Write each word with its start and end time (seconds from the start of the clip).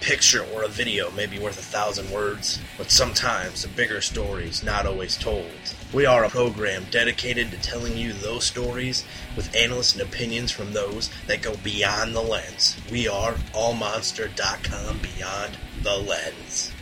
picture 0.00 0.44
or 0.54 0.62
a 0.62 0.68
video 0.68 1.10
may 1.10 1.26
be 1.26 1.38
worth 1.38 1.58
a 1.58 1.62
thousand 1.62 2.10
words, 2.10 2.58
but 2.78 2.90
sometimes 2.90 3.64
a 3.64 3.68
bigger 3.68 4.00
story 4.00 4.46
is 4.46 4.62
not 4.62 4.86
always 4.86 5.16
told. 5.16 5.50
We 5.92 6.06
are 6.06 6.24
a 6.24 6.30
program 6.30 6.86
dedicated 6.90 7.50
to 7.50 7.58
telling 7.58 7.96
you 7.96 8.12
those 8.12 8.44
stories 8.44 9.04
with 9.36 9.54
analysts 9.54 9.92
and 9.92 10.02
opinions 10.02 10.50
from 10.50 10.72
those 10.72 11.10
that 11.26 11.42
go 11.42 11.54
beyond 11.56 12.14
the 12.14 12.22
lens. 12.22 12.76
We 12.90 13.08
are 13.08 13.34
allmonster.com 13.52 14.98
beyond 14.98 15.58
the 15.82 15.96
lens. 15.96 16.72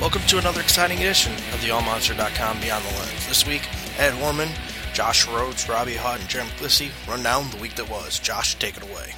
Welcome 0.00 0.22
to 0.22 0.38
another 0.38 0.60
exciting 0.60 0.98
edition 0.98 1.32
of 1.32 1.62
the 1.62 1.68
allmonster.com 1.68 2.60
beyond 2.60 2.84
the 2.84 2.98
lens. 2.98 3.28
This 3.28 3.46
week, 3.46 3.62
Ed 3.96 4.12
Horman, 4.14 4.50
Josh 4.92 5.26
Rhodes, 5.28 5.68
Robbie 5.68 5.94
Hott, 5.94 6.20
and 6.20 6.28
Jeremy 6.28 6.50
Plissy 6.56 6.90
run 7.08 7.22
down 7.22 7.48
the 7.50 7.58
week 7.58 7.76
that 7.76 7.88
was. 7.88 8.18
Josh, 8.18 8.56
take 8.58 8.76
it 8.76 8.82
away. 8.82 9.14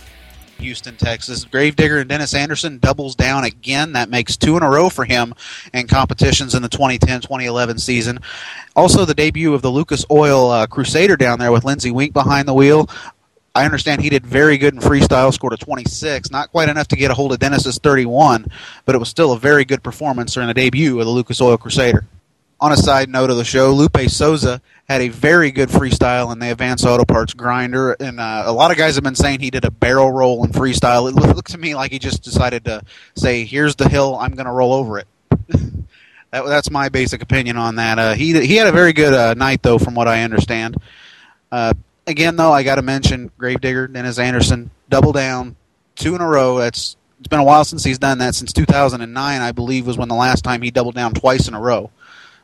Houston, 0.58 0.96
Texas. 0.96 1.44
Gravedigger 1.44 1.98
and 1.98 2.08
Dennis 2.08 2.34
Anderson 2.34 2.78
doubles 2.78 3.14
down 3.14 3.44
again. 3.44 3.92
That 3.92 4.08
makes 4.08 4.36
two 4.36 4.56
in 4.56 4.62
a 4.62 4.70
row 4.70 4.88
for 4.88 5.04
him 5.04 5.34
in 5.72 5.86
competitions 5.86 6.54
in 6.54 6.62
the 6.62 6.68
2010-2011 6.68 7.80
season. 7.80 8.18
Also, 8.74 9.04
the 9.04 9.14
debut 9.14 9.54
of 9.54 9.62
the 9.62 9.70
Lucas 9.70 10.04
Oil 10.10 10.50
uh, 10.50 10.66
Crusader 10.66 11.16
down 11.16 11.38
there 11.38 11.52
with 11.52 11.64
Linsey 11.64 11.92
Weenk 11.92 12.12
behind 12.12 12.46
the 12.48 12.54
wheel. 12.54 12.88
I 13.54 13.64
understand 13.64 14.02
he 14.02 14.10
did 14.10 14.26
very 14.26 14.58
good 14.58 14.74
in 14.74 14.80
freestyle, 14.80 15.32
scored 15.32 15.54
a 15.54 15.56
26. 15.56 16.30
Not 16.30 16.50
quite 16.50 16.68
enough 16.68 16.88
to 16.88 16.96
get 16.96 17.10
a 17.10 17.14
hold 17.14 17.32
of 17.32 17.38
Dennis's 17.38 17.78
31, 17.78 18.46
but 18.84 18.94
it 18.94 18.98
was 18.98 19.08
still 19.08 19.32
a 19.32 19.38
very 19.38 19.64
good 19.64 19.82
performance 19.82 20.34
during 20.34 20.48
the 20.48 20.54
debut 20.54 20.98
of 20.98 21.06
the 21.06 21.10
Lucas 21.10 21.40
Oil 21.40 21.56
Crusader. 21.56 22.04
On 22.58 22.72
a 22.72 22.76
side 22.76 23.10
note 23.10 23.28
of 23.28 23.36
the 23.36 23.44
show, 23.44 23.70
Lupe 23.72 24.08
Souza 24.08 24.62
had 24.88 25.02
a 25.02 25.08
very 25.08 25.50
good 25.50 25.68
freestyle 25.68 26.32
in 26.32 26.38
the 26.38 26.50
Advanced 26.50 26.86
Auto 26.86 27.04
Parts 27.04 27.34
grinder, 27.34 27.92
and 28.00 28.18
uh, 28.18 28.44
a 28.46 28.52
lot 28.52 28.70
of 28.70 28.78
guys 28.78 28.94
have 28.94 29.04
been 29.04 29.14
saying 29.14 29.40
he 29.40 29.50
did 29.50 29.66
a 29.66 29.70
barrel 29.70 30.10
roll 30.10 30.42
in 30.42 30.52
freestyle. 30.52 31.08
It 31.10 31.14
looked 31.14 31.50
to 31.50 31.58
me 31.58 31.74
like 31.74 31.92
he 31.92 31.98
just 31.98 32.22
decided 32.22 32.64
to 32.64 32.82
say, 33.14 33.44
"Here's 33.44 33.76
the 33.76 33.88
hill, 33.88 34.16
I'm 34.18 34.32
going 34.32 34.46
to 34.46 34.52
roll 34.52 34.72
over 34.72 34.98
it." 34.98 35.06
that, 36.30 36.46
that's 36.46 36.70
my 36.70 36.88
basic 36.88 37.20
opinion 37.20 37.58
on 37.58 37.76
that. 37.76 37.98
Uh, 37.98 38.14
he 38.14 38.46
he 38.46 38.56
had 38.56 38.68
a 38.68 38.72
very 38.72 38.94
good 38.94 39.12
uh, 39.12 39.34
night 39.34 39.62
though, 39.62 39.78
from 39.78 39.94
what 39.94 40.08
I 40.08 40.22
understand. 40.22 40.78
Uh, 41.52 41.74
again, 42.06 42.36
though, 42.36 42.52
I 42.52 42.62
got 42.62 42.76
to 42.76 42.82
mention 42.82 43.30
Gravedigger, 43.36 43.88
Dennis 43.88 44.18
Anderson, 44.18 44.70
double 44.88 45.12
down, 45.12 45.56
two 45.94 46.14
in 46.14 46.22
a 46.22 46.26
row. 46.26 46.58
That's 46.58 46.96
it's 47.18 47.28
been 47.28 47.40
a 47.40 47.44
while 47.44 47.64
since 47.64 47.84
he's 47.84 47.98
done 47.98 48.18
that. 48.18 48.34
Since 48.34 48.52
2009, 48.52 49.42
I 49.42 49.52
believe, 49.52 49.86
was 49.86 49.98
when 49.98 50.08
the 50.08 50.14
last 50.14 50.42
time 50.42 50.62
he 50.62 50.70
doubled 50.70 50.94
down 50.94 51.12
twice 51.12 51.48
in 51.48 51.54
a 51.54 51.60
row. 51.60 51.90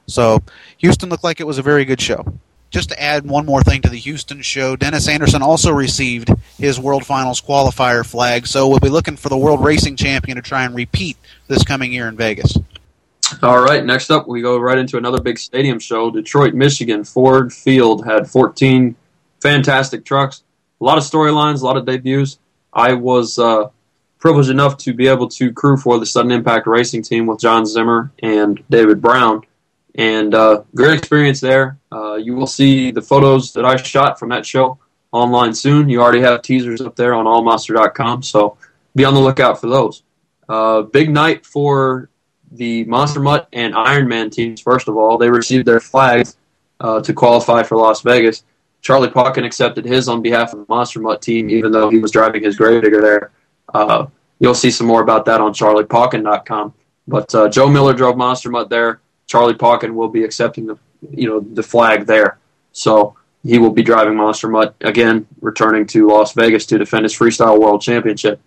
So 0.06 0.42
Houston 0.78 1.08
looked 1.08 1.24
like 1.24 1.40
it 1.40 1.46
was 1.46 1.58
a 1.58 1.62
very 1.62 1.84
good 1.84 2.00
show. 2.00 2.24
Just 2.70 2.88
to 2.88 3.02
add 3.02 3.26
one 3.26 3.44
more 3.44 3.62
thing 3.62 3.82
to 3.82 3.90
the 3.90 3.98
Houston 3.98 4.40
show, 4.40 4.76
Dennis 4.76 5.06
Anderson 5.06 5.42
also 5.42 5.72
received 5.72 6.30
his 6.56 6.80
World 6.80 7.04
Finals 7.04 7.40
qualifier 7.40 8.04
flag, 8.04 8.46
so 8.46 8.66
we'll 8.66 8.80
be 8.80 8.88
looking 8.88 9.16
for 9.16 9.28
the 9.28 9.36
World 9.36 9.62
Racing 9.62 9.96
Champion 9.96 10.36
to 10.36 10.42
try 10.42 10.64
and 10.64 10.74
repeat 10.74 11.18
this 11.48 11.64
coming 11.64 11.92
year 11.92 12.08
in 12.08 12.16
Vegas. 12.16 12.56
All 13.42 13.62
right, 13.62 13.84
next 13.84 14.10
up, 14.10 14.26
we 14.26 14.40
go 14.40 14.58
right 14.58 14.78
into 14.78 14.96
another 14.96 15.20
big 15.20 15.38
stadium 15.38 15.78
show. 15.78 16.10
Detroit, 16.10 16.54
Michigan, 16.54 17.04
Ford 17.04 17.52
Field 17.52 18.06
had 18.06 18.26
14 18.26 18.96
fantastic 19.40 20.04
trucks, 20.06 20.42
a 20.80 20.84
lot 20.84 20.96
of 20.96 21.04
storylines, 21.04 21.60
a 21.60 21.64
lot 21.64 21.76
of 21.76 21.84
debuts. 21.84 22.38
I 22.72 22.94
was 22.94 23.38
uh, 23.38 23.68
privileged 24.18 24.50
enough 24.50 24.78
to 24.78 24.94
be 24.94 25.08
able 25.08 25.28
to 25.28 25.52
crew 25.52 25.76
for 25.76 25.98
the 25.98 26.06
Sudden 26.06 26.32
Impact 26.32 26.66
Racing 26.66 27.02
team 27.02 27.26
with 27.26 27.40
John 27.40 27.66
Zimmer 27.66 28.12
and 28.22 28.62
David 28.70 29.02
Brown 29.02 29.42
and 29.94 30.34
uh, 30.34 30.62
great 30.74 30.98
experience 30.98 31.40
there. 31.40 31.78
Uh, 31.90 32.14
you 32.14 32.34
will 32.34 32.46
see 32.46 32.90
the 32.90 33.02
photos 33.02 33.52
that 33.52 33.64
I 33.64 33.76
shot 33.76 34.18
from 34.18 34.30
that 34.30 34.46
show 34.46 34.78
online 35.12 35.54
soon. 35.54 35.88
You 35.88 36.00
already 36.00 36.20
have 36.20 36.42
teasers 36.42 36.80
up 36.80 36.96
there 36.96 37.14
on 37.14 37.26
allmonster.com, 37.26 38.22
so 38.22 38.56
be 38.94 39.04
on 39.04 39.14
the 39.14 39.20
lookout 39.20 39.60
for 39.60 39.68
those. 39.68 40.02
Uh, 40.48 40.82
big 40.82 41.10
night 41.10 41.46
for 41.46 42.08
the 42.52 42.84
Monster 42.84 43.20
Mutt 43.20 43.48
and 43.52 43.74
Iron 43.74 44.08
Man 44.08 44.30
teams. 44.30 44.60
First 44.60 44.88
of 44.88 44.96
all, 44.96 45.18
they 45.18 45.30
received 45.30 45.66
their 45.66 45.80
flags 45.80 46.36
uh, 46.80 47.00
to 47.02 47.12
qualify 47.12 47.62
for 47.62 47.76
Las 47.76 48.02
Vegas. 48.02 48.44
Charlie 48.80 49.08
Pauken 49.08 49.44
accepted 49.44 49.84
his 49.84 50.08
on 50.08 50.22
behalf 50.22 50.52
of 50.52 50.60
the 50.60 50.66
Monster 50.68 51.00
Mutt 51.00 51.22
team, 51.22 51.48
even 51.48 51.70
though 51.70 51.88
he 51.88 51.98
was 51.98 52.10
driving 52.10 52.42
his 52.42 52.56
Gravedigger 52.56 53.00
there. 53.00 53.30
Uh, 53.72 54.06
you'll 54.40 54.54
see 54.54 54.70
some 54.70 54.88
more 54.88 55.02
about 55.02 55.24
that 55.26 55.40
on 55.40 55.52
charliepauken.com. 55.54 56.74
But 57.06 57.34
uh, 57.34 57.48
Joe 57.48 57.68
Miller 57.68 57.94
drove 57.94 58.16
Monster 58.16 58.50
Mutt 58.50 58.68
there. 58.68 59.00
Charlie 59.26 59.54
Pauken 59.54 59.94
will 59.94 60.08
be 60.08 60.24
accepting 60.24 60.66
the 60.66 60.78
you 61.10 61.28
know 61.28 61.40
the 61.40 61.62
flag 61.62 62.06
there. 62.06 62.38
So 62.72 63.16
he 63.42 63.58
will 63.58 63.70
be 63.70 63.82
driving 63.82 64.16
Monster 64.16 64.48
Mutt 64.48 64.74
again, 64.80 65.26
returning 65.40 65.86
to 65.88 66.08
Las 66.08 66.32
Vegas 66.32 66.66
to 66.66 66.78
defend 66.78 67.04
his 67.04 67.16
Freestyle 67.16 67.60
World 67.60 67.82
Championship. 67.82 68.40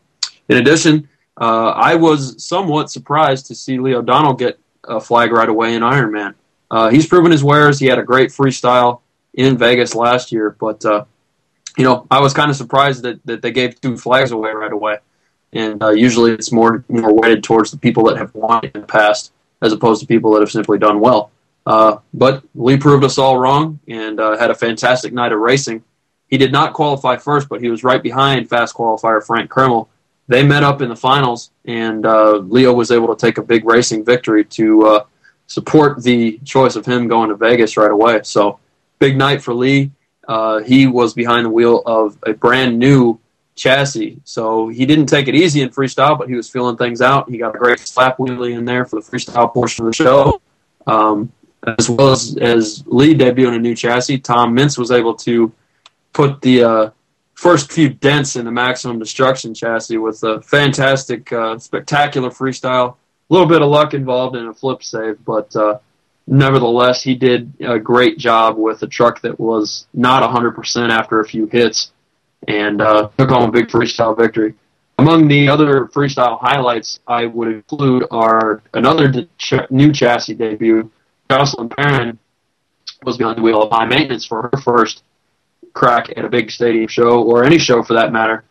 In 0.48 0.58
addition, 0.58 1.10
uh, 1.40 1.72
I 1.72 1.96
was 1.96 2.44
somewhat 2.44 2.90
surprised 2.90 3.48
to 3.48 3.56
see 3.56 3.78
Lee 3.78 3.96
O'Donnell 3.96 4.34
get 4.34 4.60
a 4.86 5.00
flag 5.00 5.32
right 5.32 5.50
away 5.50 5.76
in 5.76 5.82
Ironman. 5.82 6.36
Uh, 6.72 6.90
he's 6.90 7.08
proven 7.08 7.32
his 7.32 7.44
wares. 7.44 7.80
He 7.80 7.88
had 7.88 8.00
a 8.00 8.04
great 8.04 8.30
freestyle 8.30 9.02
in 9.34 9.58
Vegas 9.58 9.96
last 9.96 10.32
year, 10.32 10.56
but 10.60 10.84
uh, 10.86 11.06
you 11.78 11.84
know 11.84 12.08
I 12.10 12.22
was 12.22 12.34
kind 12.34 12.50
of 12.50 12.56
surprised 12.56 13.04
that, 13.04 13.20
that 13.26 13.42
they 13.42 13.52
gave 13.52 13.80
two 13.82 13.98
flags 13.98 14.32
away 14.32 14.52
right 14.52 14.72
away. 14.72 14.98
And 15.52 15.82
uh, 15.82 15.92
usually 15.92 16.32
it's 16.32 16.52
more 16.52 16.84
more 16.90 17.14
weighted 17.14 17.44
towards 17.44 17.72
the 17.72 17.78
people 17.78 18.06
that 18.06 18.18
have 18.18 18.34
won 18.34 18.64
in 18.64 18.82
the 18.82 18.88
past 18.88 19.32
as 19.62 19.74
opposed 19.74 20.02
to 20.02 20.08
people 20.08 20.32
that 20.34 20.42
have 20.42 20.52
simply 20.52 20.78
done 20.78 21.00
well. 21.00 21.32
Uh, 21.66 21.98
but 22.14 22.44
Lee 22.54 22.78
proved 22.78 23.04
us 23.04 23.18
all 23.18 23.38
wrong 23.38 23.80
and 23.88 24.20
uh, 24.20 24.38
had 24.38 24.52
a 24.52 24.56
fantastic 24.56 25.14
night 25.14 25.32
of 25.32 25.40
racing. 25.40 25.84
He 26.28 26.38
did 26.38 26.52
not 26.52 26.74
qualify 26.74 27.18
first, 27.18 27.50
but 27.50 27.62
he 27.62 27.70
was 27.70 27.84
right 27.84 28.02
behind 28.02 28.50
fast 28.50 28.76
qualifier 28.76 29.26
Frank 29.26 29.50
Krmel. 29.52 29.88
They 30.28 30.44
met 30.44 30.64
up 30.64 30.82
in 30.82 30.90
the 30.90 30.96
finals, 30.96 31.52
and 31.66 32.06
uh, 32.06 32.38
Lee 32.38 32.68
was 32.68 32.92
able 32.92 33.16
to 33.16 33.20
take 33.20 33.38
a 33.38 33.44
big 33.44 33.66
racing 33.66 34.04
victory 34.04 34.44
to 34.46 34.86
uh, 34.86 35.06
support 35.48 36.02
the 36.02 36.40
choice 36.44 36.76
of 36.76 36.86
him 36.86 37.08
going 37.08 37.30
to 37.30 37.36
Vegas 37.36 37.78
right 37.78 37.92
away. 37.92 38.22
So, 38.24 38.60
big 39.00 39.18
night 39.18 39.44
for 39.44 39.54
Lee. 39.54 39.92
Uh, 40.28 40.62
he 40.64 40.88
was 40.88 41.14
behind 41.14 41.46
the 41.46 41.52
wheel 41.52 41.84
of 41.86 42.18
a 42.26 42.34
brand 42.34 42.80
new 42.80 43.20
chassis. 43.56 44.20
So 44.24 44.68
he 44.68 44.86
didn't 44.86 45.08
take 45.08 45.28
it 45.28 45.36
easy 45.36 45.62
in 45.62 45.70
freestyle, 45.70 46.18
but 46.18 46.28
he 46.28 46.36
was 46.36 46.50
feeling 46.50 46.78
things 46.78 47.02
out. 47.02 47.30
He 47.30 47.38
got 47.38 47.56
a 47.56 47.58
great 47.58 47.80
slap 47.80 48.18
wheelie 48.18 48.56
in 48.56 48.66
there 48.66 48.86
for 48.86 48.98
the 48.98 49.02
freestyle 49.02 49.52
portion 49.52 49.86
of 49.86 49.92
the 49.92 49.96
show. 49.96 50.42
Um, 50.88 51.32
as 51.66 51.90
well 51.90 52.12
as, 52.12 52.38
as 52.38 52.84
Lee 52.86 53.16
debuting 53.16 53.56
a 53.56 53.60
new 53.60 53.76
chassis, 53.76 54.20
Tom 54.20 54.54
Meents 54.54 54.78
was 54.78 54.92
able 54.92 55.16
to 55.16 55.52
put 56.14 56.42
the 56.42 56.64
uh, 56.64 56.90
first 57.34 57.72
few 57.72 57.90
dents 57.90 58.36
in 58.36 58.46
the 58.46 58.52
maximum 58.52 59.00
destruction 59.00 59.54
chassis 59.54 59.98
with 59.98 60.22
a 60.24 60.42
fantastic, 60.42 61.32
uh, 61.34 61.58
spectacular 61.58 62.30
freestyle. 62.30 62.96
A 63.30 63.34
little 63.34 63.48
bit 63.48 63.64
of 63.64 63.70
luck 63.70 63.96
involved 63.96 64.36
in 64.36 64.46
a 64.46 64.54
flip 64.54 64.84
save, 64.84 65.24
but 65.26 65.56
uh, 65.56 65.80
nevertheless, 66.28 67.02
he 67.02 67.16
did 67.16 67.52
a 67.62 67.80
great 67.80 68.20
job 68.20 68.58
with 68.58 68.84
a 68.84 68.88
truck 68.88 69.22
that 69.22 69.40
was 69.40 69.88
not 69.92 70.22
100% 70.22 70.90
after 70.92 71.20
a 71.20 71.26
few 71.26 71.48
hits 71.48 71.92
and 72.48 72.82
uh, 72.82 73.10
took 73.18 73.30
home 73.30 73.50
a 73.50 73.52
big 73.52 73.68
freestyle 73.68 74.18
victory. 74.18 74.54
Among 74.98 75.28
the 75.28 75.50
other 75.50 75.86
freestyle 75.88 76.40
highlights, 76.40 77.00
I 77.08 77.26
would 77.26 77.50
include 77.50 78.06
our 78.12 78.62
another 78.74 79.28
ch- 79.38 79.70
new 79.70 79.92
chassis 79.92 80.36
debut. 80.36 80.92
Jocelyn 81.30 81.70
Perrin 81.70 82.18
was 83.04 83.18
behind 83.18 83.38
the 83.38 83.42
wheel 83.42 83.62
of 83.62 83.72
high 83.72 83.86
maintenance 83.86 84.26
for 84.26 84.44
her 84.44 84.62
first 84.62 85.04
crack 85.74 86.10
at 86.16 86.24
a 86.24 86.30
big 86.30 86.50
stadium 86.50 86.88
show, 86.88 87.22
or 87.22 87.44
any 87.44 87.58
show 87.58 87.84
for 87.84 87.94
that 87.94 88.14
matter, 88.14 88.46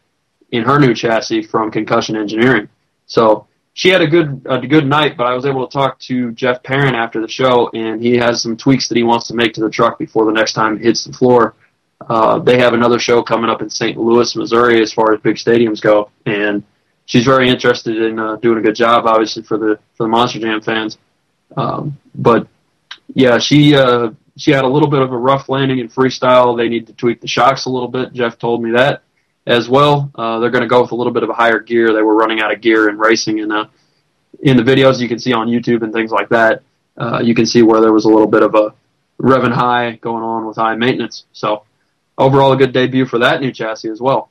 in 0.50 0.62
her 0.62 0.78
new 0.78 0.94
chassis 0.94 1.42
from 1.42 1.70
Concussion 1.70 2.14
Engineering. 2.16 2.68
So 3.06 3.46
she 3.72 3.88
had 3.88 4.02
a 4.02 4.06
good 4.06 4.46
a 4.48 4.60
good 4.66 4.86
night, 4.86 5.16
but 5.16 5.26
I 5.26 5.34
was 5.34 5.46
able 5.46 5.66
to 5.66 5.72
talk 5.72 5.98
to 6.00 6.30
Jeff 6.32 6.62
Perrin 6.62 6.94
after 6.94 7.20
the 7.20 7.28
show, 7.28 7.70
and 7.74 8.02
he 8.02 8.16
has 8.16 8.42
some 8.42 8.56
tweaks 8.56 8.88
that 8.88 8.96
he 8.96 9.02
wants 9.02 9.26
to 9.28 9.34
make 9.34 9.54
to 9.54 9.60
the 9.60 9.70
truck 9.70 9.98
before 9.98 10.26
the 10.26 10.32
next 10.32 10.52
time 10.52 10.76
it 10.76 10.82
hits 10.82 11.04
the 11.04 11.12
floor. 11.12 11.54
Uh, 12.00 12.38
they 12.38 12.58
have 12.58 12.75
another 12.75 12.99
show 12.99 13.23
coming 13.23 13.49
up 13.49 13.62
in 13.62 13.70
St. 13.70 13.96
Louis, 13.96 14.37
Missouri, 14.37 14.82
as 14.82 14.93
far 14.93 15.14
as 15.14 15.20
big 15.20 15.37
stadiums 15.37 15.81
go, 15.81 16.11
and 16.26 16.62
she's 17.06 17.25
very 17.25 17.49
interested 17.49 17.96
in 17.96 18.19
uh, 18.19 18.37
doing 18.37 18.58
a 18.58 18.62
good 18.62 18.75
job, 18.75 19.06
obviously 19.06 19.43
for 19.43 19.58
the 19.58 19.79
for 19.94 20.05
the 20.05 20.08
Monster 20.08 20.41
Jam 20.41 20.61
fans. 20.61 20.99
Um, 21.56 21.99
but 22.14 22.46
yeah, 23.14 23.38
she 23.38 23.75
uh, 23.75 24.11
she 24.37 24.50
had 24.50 24.64
a 24.64 24.69
little 24.69 24.88
bit 24.88 25.00
of 25.00 25.12
a 25.12 25.17
rough 25.17 25.49
landing 25.49 25.79
in 25.79 25.88
freestyle. 25.88 26.56
They 26.56 26.69
need 26.69 26.87
to 26.88 26.93
tweak 26.93 27.20
the 27.20 27.29
shocks 27.29 27.67
a 27.67 27.70
little 27.70 27.88
bit. 27.88 28.12
Jeff 28.12 28.38
told 28.38 28.62
me 28.62 28.73
that 28.73 29.02
as 29.47 29.69
well. 29.69 30.11
Uh, 30.14 30.38
they're 30.40 30.50
going 30.50 30.62
to 30.62 30.69
go 30.69 30.82
with 30.82 30.93
a 30.93 30.94
little 30.97 31.12
bit 31.12 31.23
of 31.23 31.31
a 31.31 31.35
higher 31.35 31.61
gear. 31.61 31.93
They 31.93 32.02
were 32.02 32.14
running 32.14 32.40
out 32.40 32.52
of 32.52 32.61
gear 32.61 32.88
in 32.88 32.99
racing, 32.99 33.40
and 33.40 33.52
uh, 33.52 33.67
in 34.43 34.56
the 34.56 34.62
videos 34.62 35.00
you 35.00 35.08
can 35.08 35.19
see 35.19 35.32
on 35.32 35.49
YouTube 35.49 35.82
and 35.82 35.93
things 35.93 36.11
like 36.11 36.29
that, 36.31 36.62
uh, 36.97 37.20
you 37.23 37.35
can 37.35 37.47
see 37.47 37.62
where 37.62 37.81
there 37.81 37.93
was 37.93 38.05
a 38.05 38.08
little 38.08 38.26
bit 38.26 38.43
of 38.43 38.55
a 38.55 38.75
revving 39.20 39.52
high 39.52 39.93
going 39.97 40.23
on 40.23 40.47
with 40.47 40.56
high 40.56 40.75
maintenance. 40.75 41.25
So 41.32 41.64
overall 42.19 42.52
a 42.52 42.56
good 42.56 42.72
debut 42.72 43.06
for 43.06 43.19
that 43.19 43.40
new 43.40 43.52
chassis 43.52 43.88
as 43.88 44.00
well. 44.00 44.31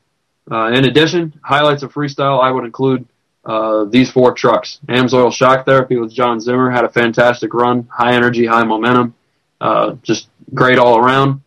Uh, 0.51 0.71
in 0.73 0.85
addition, 0.85 1.33
highlights 1.43 1.83
of 1.83 1.93
freestyle, 1.93 2.41
I 2.41 2.51
would 2.51 2.65
include 2.65 3.05
uh, 3.45 3.85
these 3.85 4.11
four 4.11 4.33
trucks. 4.33 4.79
Amsoil 4.87 5.31
Shock 5.33 5.65
Therapy 5.65 5.97
with 5.97 6.13
John 6.13 6.39
Zimmer 6.39 6.69
had 6.69 6.85
a 6.85 6.89
fantastic 6.89 7.53
run, 7.53 7.87
high 7.91 8.13
energy, 8.13 8.45
high 8.45 8.63
momentum, 8.63 9.15
uh, 9.61 9.95
just 10.03 10.27
great 10.53 10.79
all 10.79 10.97
around. 10.97 11.41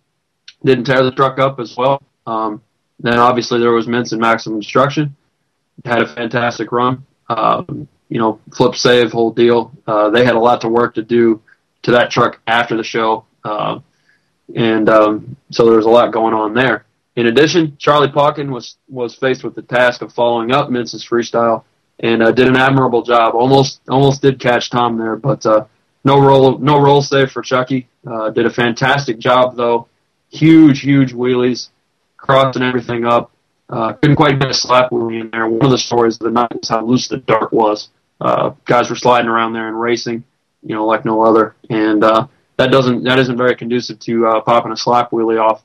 Didn't 0.65 0.85
tear 0.85 1.03
the 1.03 1.11
truck 1.13 1.39
up 1.39 1.61
as 1.61 1.77
well. 1.77 2.03
Um, 2.27 2.63
then 3.01 3.19
obviously 3.19 3.61
there 3.61 3.73
was 3.73 3.87
Meents 3.87 4.13
and 4.13 4.21
Maximum 4.21 4.61
Destruction. 4.61 5.15
had 5.85 6.03
a 6.03 6.07
fantastic 6.07 6.73
run. 6.73 7.05
Um, 7.29 7.89
you 8.09 8.19
know, 8.19 8.41
flip 8.55 8.75
save, 8.77 9.13
whole 9.13 9.33
deal. 9.33 9.73
Uh, 9.87 10.11
they 10.11 10.25
had 10.25 10.35
a 10.35 10.39
lot 10.39 10.61
to 10.63 10.69
work 10.69 10.95
to 10.95 11.03
do 11.03 11.43
to 11.83 11.91
that 11.93 12.11
truck 12.11 12.41
after 12.47 12.77
the 12.77 12.85
show. 12.85 13.25
And 14.55 14.89
um, 14.89 15.37
so 15.51 15.67
there 15.67 15.77
was 15.77 15.87
a 15.87 15.91
lot 15.91 16.13
going 16.13 16.35
on 16.35 16.55
there. 16.55 16.85
In 17.17 17.27
addition, 17.27 17.77
Charlie 17.79 18.09
Pauken 18.09 18.51
was 18.51 18.77
was 18.89 19.15
faced 19.15 19.43
with 19.43 19.55
the 19.55 19.63
task 19.63 20.03
of 20.03 20.13
following 20.13 20.53
up 20.53 20.71
Meents's 20.71 21.07
freestyle 21.07 21.65
and 21.99 22.23
uh, 22.23 22.33
did 22.33 22.47
an 22.47 22.57
admirable 22.57 23.03
job. 23.03 23.35
Almost 23.35 23.81
almost 23.89 24.23
did 24.23 24.39
catch 24.39 24.71
Tom 24.71 24.99
there, 24.99 25.17
but 25.17 25.45
uh, 25.47 25.65
no 26.05 26.21
roll 26.21 26.59
no 26.59 26.81
roll 26.81 27.03
save 27.03 27.31
for 27.31 27.43
Chucky. 27.43 27.89
Uh, 28.07 28.31
did 28.31 28.47
a 28.47 28.51
fantastic 28.51 29.19
job 29.19 29.57
though. 29.57 29.89
Huge 30.31 30.81
huge 30.81 31.13
wheelies, 31.13 31.71
crossing 32.17 32.63
everything 32.63 33.07
up. 33.07 33.33
Uh, 33.69 33.95
couldn't 33.95 34.17
quite 34.17 34.39
get 34.39 34.51
a 34.51 34.55
slap 34.55 34.91
wheelie 34.91 35.21
in 35.21 35.31
there. 35.31 35.49
One 35.49 35.65
of 35.65 35.71
the 35.71 35.79
stories 35.79 36.17
of 36.17 36.25
the 36.25 36.31
night 36.31 36.55
was 36.55 36.69
how 36.69 36.85
loose 36.85 37.09
the 37.09 37.17
dirt 37.17 37.53
was. 37.53 37.89
Uh, 38.21 38.51
guys 38.65 38.89
were 38.91 38.97
sliding 38.97 39.29
around 39.29 39.53
there 39.55 39.69
and 39.69 39.79
racing, 39.79 40.25
you 40.63 40.75
know, 40.75 40.87
like 40.87 41.05
no 41.05 41.23
other, 41.23 41.55
and 41.69 42.05
uh, 42.05 42.27
that 42.57 42.71
doesn't 42.71 43.05
that 43.05 43.19
isn't 43.19 43.37
very 43.37 43.55
conducive 43.55 43.99
to 44.01 44.27
uh, 44.27 44.41
popping 44.41 44.73
a 44.73 44.77
slap 44.77 45.11
wheelie 45.11 45.41
off, 45.41 45.63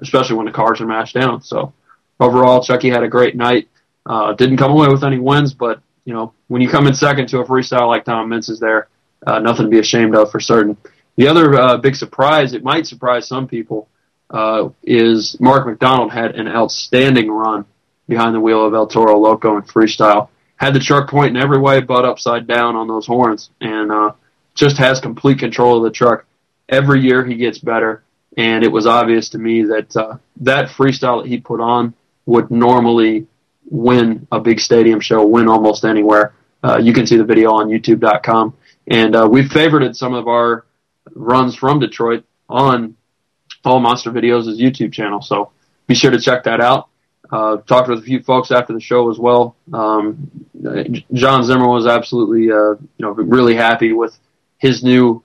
especially 0.00 0.36
when 0.36 0.46
the 0.46 0.52
cars 0.52 0.80
are 0.80 0.86
mashed 0.86 1.14
down. 1.14 1.42
So 1.42 1.72
overall, 2.20 2.62
Chucky 2.62 2.90
had 2.90 3.02
a 3.02 3.08
great 3.08 3.36
night. 3.36 3.68
Uh, 4.06 4.32
didn't 4.32 4.56
come 4.56 4.70
away 4.70 4.88
with 4.88 5.04
any 5.04 5.18
wins, 5.18 5.52
but 5.52 5.80
you 6.04 6.14
know 6.14 6.32
when 6.46 6.62
you 6.62 6.68
come 6.68 6.86
in 6.86 6.94
second 6.94 7.28
to 7.28 7.40
a 7.40 7.44
freestyle 7.44 7.88
like 7.88 8.04
Tom 8.04 8.28
Meents 8.28 8.48
is 8.48 8.60
there, 8.60 8.88
uh, 9.26 9.38
nothing 9.38 9.66
to 9.66 9.70
be 9.70 9.78
ashamed 9.78 10.14
of 10.14 10.30
for 10.30 10.40
certain. 10.40 10.76
The 11.16 11.26
other 11.26 11.54
uh, 11.54 11.76
big 11.78 11.96
surprise, 11.96 12.54
it 12.54 12.62
might 12.62 12.86
surprise 12.86 13.26
some 13.26 13.48
people, 13.48 13.88
uh, 14.30 14.68
is 14.84 15.36
Mark 15.40 15.66
McDonald 15.66 16.12
had 16.12 16.36
an 16.36 16.46
outstanding 16.46 17.30
run 17.30 17.64
behind 18.08 18.34
the 18.34 18.40
wheel 18.40 18.64
of 18.64 18.72
El 18.72 18.86
Toro 18.86 19.18
Loco 19.18 19.56
in 19.56 19.62
freestyle. 19.62 20.28
Had 20.56 20.74
the 20.74 20.80
truck 20.80 21.10
pointing 21.10 21.40
every 21.40 21.58
way 21.58 21.80
but 21.80 22.04
upside 22.04 22.46
down 22.46 22.76
on 22.76 22.88
those 22.88 23.06
horns, 23.06 23.50
and 23.60 23.92
uh, 23.92 24.12
just 24.58 24.76
has 24.78 25.00
complete 25.00 25.38
control 25.38 25.78
of 25.78 25.84
the 25.84 25.90
truck 25.90 26.26
every 26.68 27.00
year 27.00 27.24
he 27.24 27.36
gets 27.36 27.58
better. 27.58 28.02
And 28.36 28.62
it 28.62 28.70
was 28.70 28.86
obvious 28.86 29.30
to 29.30 29.38
me 29.38 29.62
that 29.62 29.96
uh, 29.96 30.18
that 30.42 30.68
freestyle 30.68 31.22
that 31.22 31.28
he 31.28 31.38
put 31.38 31.60
on 31.60 31.94
would 32.26 32.50
normally 32.50 33.26
win 33.70 34.26
a 34.30 34.38
big 34.38 34.60
stadium 34.60 35.00
show, 35.00 35.26
win 35.26 35.48
almost 35.48 35.84
anywhere. 35.84 36.34
Uh, 36.62 36.78
you 36.78 36.92
can 36.92 37.06
see 37.06 37.16
the 37.16 37.24
video 37.24 37.52
on 37.52 37.68
YouTube.com. 37.68 38.54
And 38.86 39.16
uh, 39.16 39.28
we've 39.30 39.48
favorited 39.48 39.96
some 39.96 40.14
of 40.14 40.28
our 40.28 40.64
runs 41.14 41.54
from 41.56 41.80
Detroit 41.80 42.24
on 42.48 42.96
All 43.64 43.80
Monster 43.80 44.10
Videos' 44.10 44.58
YouTube 44.58 44.92
channel. 44.92 45.20
So 45.20 45.52
be 45.86 45.94
sure 45.94 46.10
to 46.10 46.20
check 46.20 46.44
that 46.44 46.60
out. 46.60 46.88
Uh, 47.30 47.58
talked 47.58 47.88
with 47.88 47.98
a 47.98 48.02
few 48.02 48.22
folks 48.22 48.50
after 48.50 48.72
the 48.72 48.80
show 48.80 49.10
as 49.10 49.18
well. 49.18 49.56
Um, 49.72 50.30
John 51.12 51.44
Zimmer 51.44 51.68
was 51.68 51.86
absolutely, 51.86 52.50
uh, 52.50 52.72
you 52.72 53.00
know, 53.00 53.10
really 53.10 53.54
happy 53.54 53.92
with 53.92 54.18
his 54.58 54.82
new 54.82 55.22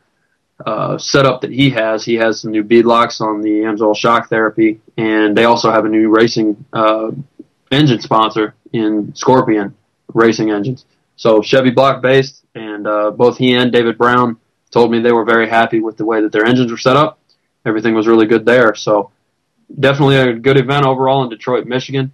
uh, 0.66 0.98
setup 0.98 1.42
that 1.42 1.52
he 1.52 1.72
has. 1.72 2.06
He 2.06 2.16
has 2.16 2.42
some 2.42 2.52
new 2.52 2.64
bead 2.64 2.86
locks 2.86 3.20
on 3.22 3.42
the 3.42 3.62
Amsoil 3.62 3.96
shock 3.96 4.30
therapy, 4.30 4.80
and 4.98 5.36
they 5.36 5.46
also 5.46 5.72
have 5.72 5.86
a 5.86 5.90
new 5.90 6.10
racing 6.10 6.64
uh, 6.72 7.12
engine 7.72 8.02
sponsor 8.02 8.56
in 8.72 9.14
Scorpion 9.16 9.76
Racing 10.14 10.52
Engines. 10.52 10.86
So 11.16 11.42
Chevy 11.42 11.72
block 11.72 12.02
based, 12.02 12.44
and 12.56 12.88
uh, 12.88 13.12
both 13.12 13.38
he 13.38 13.54
and 13.56 13.72
David 13.72 13.98
Brown 13.98 14.38
told 14.72 14.92
me 14.92 15.00
they 15.00 15.12
were 15.12 15.26
very 15.26 15.50
happy 15.50 15.80
with 15.80 15.98
the 15.98 16.06
way 16.06 16.22
that 16.22 16.32
their 16.32 16.46
engines 16.46 16.72
were 16.72 16.78
set 16.78 16.96
up. 16.96 17.20
Everything 17.66 17.94
was 17.94 18.08
really 18.08 18.26
good 18.26 18.46
there. 18.46 18.76
So 18.76 19.12
definitely 19.80 20.18
a 20.18 20.34
good 20.34 20.58
event 20.58 20.86
overall 20.86 21.24
in 21.24 21.30
Detroit, 21.30 21.66
Michigan 21.66 22.12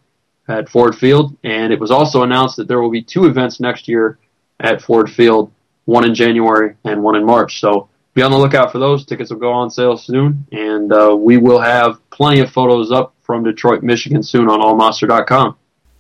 at 0.48 0.70
Ford 0.70 0.96
Field. 0.96 1.38
And 1.44 1.72
it 1.72 1.80
was 1.80 1.92
also 1.92 2.24
announced 2.24 2.58
that 2.58 2.68
there 2.68 2.82
will 2.82 2.92
be 2.92 3.02
two 3.02 3.26
events 3.26 3.60
next 3.60 3.88
year 3.88 4.18
at 4.60 4.82
Ford 4.82 5.10
Field, 5.10 5.52
one 5.90 6.06
in 6.06 6.14
January 6.14 6.76
and 6.86 7.02
one 7.02 7.16
in 7.16 7.26
March. 7.26 7.60
So 7.60 7.90
be 8.14 8.22
on 8.22 8.32
the 8.32 8.38
lookout 8.38 8.72
for 8.72 8.78
those. 8.78 9.06
Tickets 9.06 9.32
will 9.32 9.40
go 9.40 9.52
on 9.52 9.72
sale 9.72 9.98
soon, 9.98 10.46
and 10.52 10.94
uh, 10.94 11.16
we 11.18 11.38
will 11.38 11.60
have 11.60 12.00
plenty 12.12 12.42
of 12.42 12.52
photos 12.52 12.92
up 12.92 13.16
from 13.22 13.44
Detroit, 13.44 13.82
Michigan 13.82 14.22
soon 14.24 14.50
on 14.50 14.60
allmonster.com. 14.62 15.58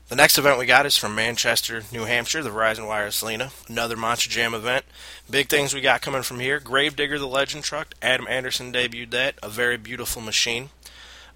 The 0.09 0.15
next 0.15 0.39
event 0.39 0.57
we 0.57 0.65
got 0.65 0.87
is 0.87 0.97
from 0.97 1.13
Manchester, 1.13 1.83
New 1.91 2.05
Hampshire, 2.05 2.41
the 2.41 2.49
Verizon 2.49 2.87
Wireless 2.87 3.21
Arena. 3.23 3.51
Another 3.67 3.95
Monster 3.95 4.29
Jam 4.29 4.55
event. 4.55 4.85
Big 5.29 5.49
things 5.49 5.73
we 5.73 5.81
got 5.81 6.01
coming 6.01 6.23
from 6.23 6.39
here. 6.39 6.59
Gravedigger, 6.59 7.19
the 7.19 7.27
Legend 7.27 7.63
Truck. 7.63 7.93
Adam 8.01 8.27
Anderson 8.27 8.73
debuted 8.73 9.11
that. 9.11 9.35
A 9.43 9.49
very 9.49 9.77
beautiful 9.77 10.21
machine. 10.21 10.69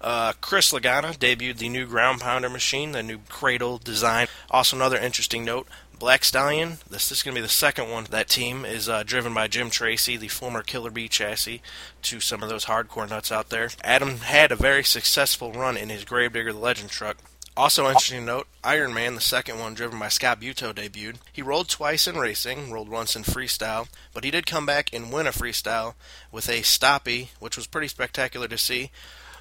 Uh, 0.00 0.32
Chris 0.40 0.72
Lagana 0.72 1.16
debuted 1.16 1.58
the 1.58 1.68
new 1.68 1.86
ground 1.86 2.20
pounder 2.20 2.50
machine, 2.50 2.92
the 2.92 3.02
new 3.02 3.20
cradle 3.28 3.78
design. 3.78 4.26
Also, 4.50 4.76
another 4.76 4.98
interesting 4.98 5.44
note 5.44 5.68
Black 5.98 6.24
Stallion, 6.24 6.78
this, 6.90 7.12
is 7.12 7.22
going 7.22 7.34
to 7.34 7.40
be 7.40 7.42
the 7.42 7.48
second 7.48 7.90
one. 7.90 8.04
That 8.10 8.28
team 8.28 8.64
is 8.64 8.88
uh, 8.88 9.02
driven 9.04 9.32
by 9.32 9.48
Jim 9.48 9.70
Tracy, 9.70 10.16
the 10.16 10.28
former 10.28 10.62
Killer 10.62 10.90
Bee 10.90 11.08
chassis, 11.08 11.62
to 12.02 12.20
some 12.20 12.42
of 12.42 12.48
those 12.48 12.64
hardcore 12.66 13.08
nuts 13.08 13.30
out 13.30 13.50
there. 13.50 13.70
Adam 13.82 14.18
had 14.18 14.52
a 14.52 14.56
very 14.56 14.84
successful 14.84 15.52
run 15.52 15.76
in 15.76 15.88
his 15.88 16.04
Gravedigger 16.04 16.52
the 16.52 16.58
Legend 16.58 16.90
truck. 16.90 17.18
Also 17.56 17.86
interesting 17.86 18.24
note, 18.24 18.48
Iron 18.64 18.92
Man, 18.92 19.14
the 19.14 19.20
second 19.20 19.60
one 19.60 19.74
driven 19.74 20.00
by 20.00 20.08
Scott 20.08 20.40
Buteau, 20.40 20.74
debuted. 20.74 21.18
He 21.32 21.40
rolled 21.40 21.68
twice 21.68 22.08
in 22.08 22.16
racing, 22.16 22.72
rolled 22.72 22.88
once 22.88 23.14
in 23.14 23.22
freestyle, 23.22 23.86
but 24.12 24.24
he 24.24 24.32
did 24.32 24.44
come 24.44 24.66
back 24.66 24.92
and 24.92 25.12
win 25.12 25.28
a 25.28 25.30
freestyle 25.30 25.94
with 26.32 26.48
a 26.48 26.62
stoppie, 26.62 27.28
which 27.38 27.56
was 27.56 27.68
pretty 27.68 27.86
spectacular 27.86 28.48
to 28.48 28.58
see. 28.58 28.90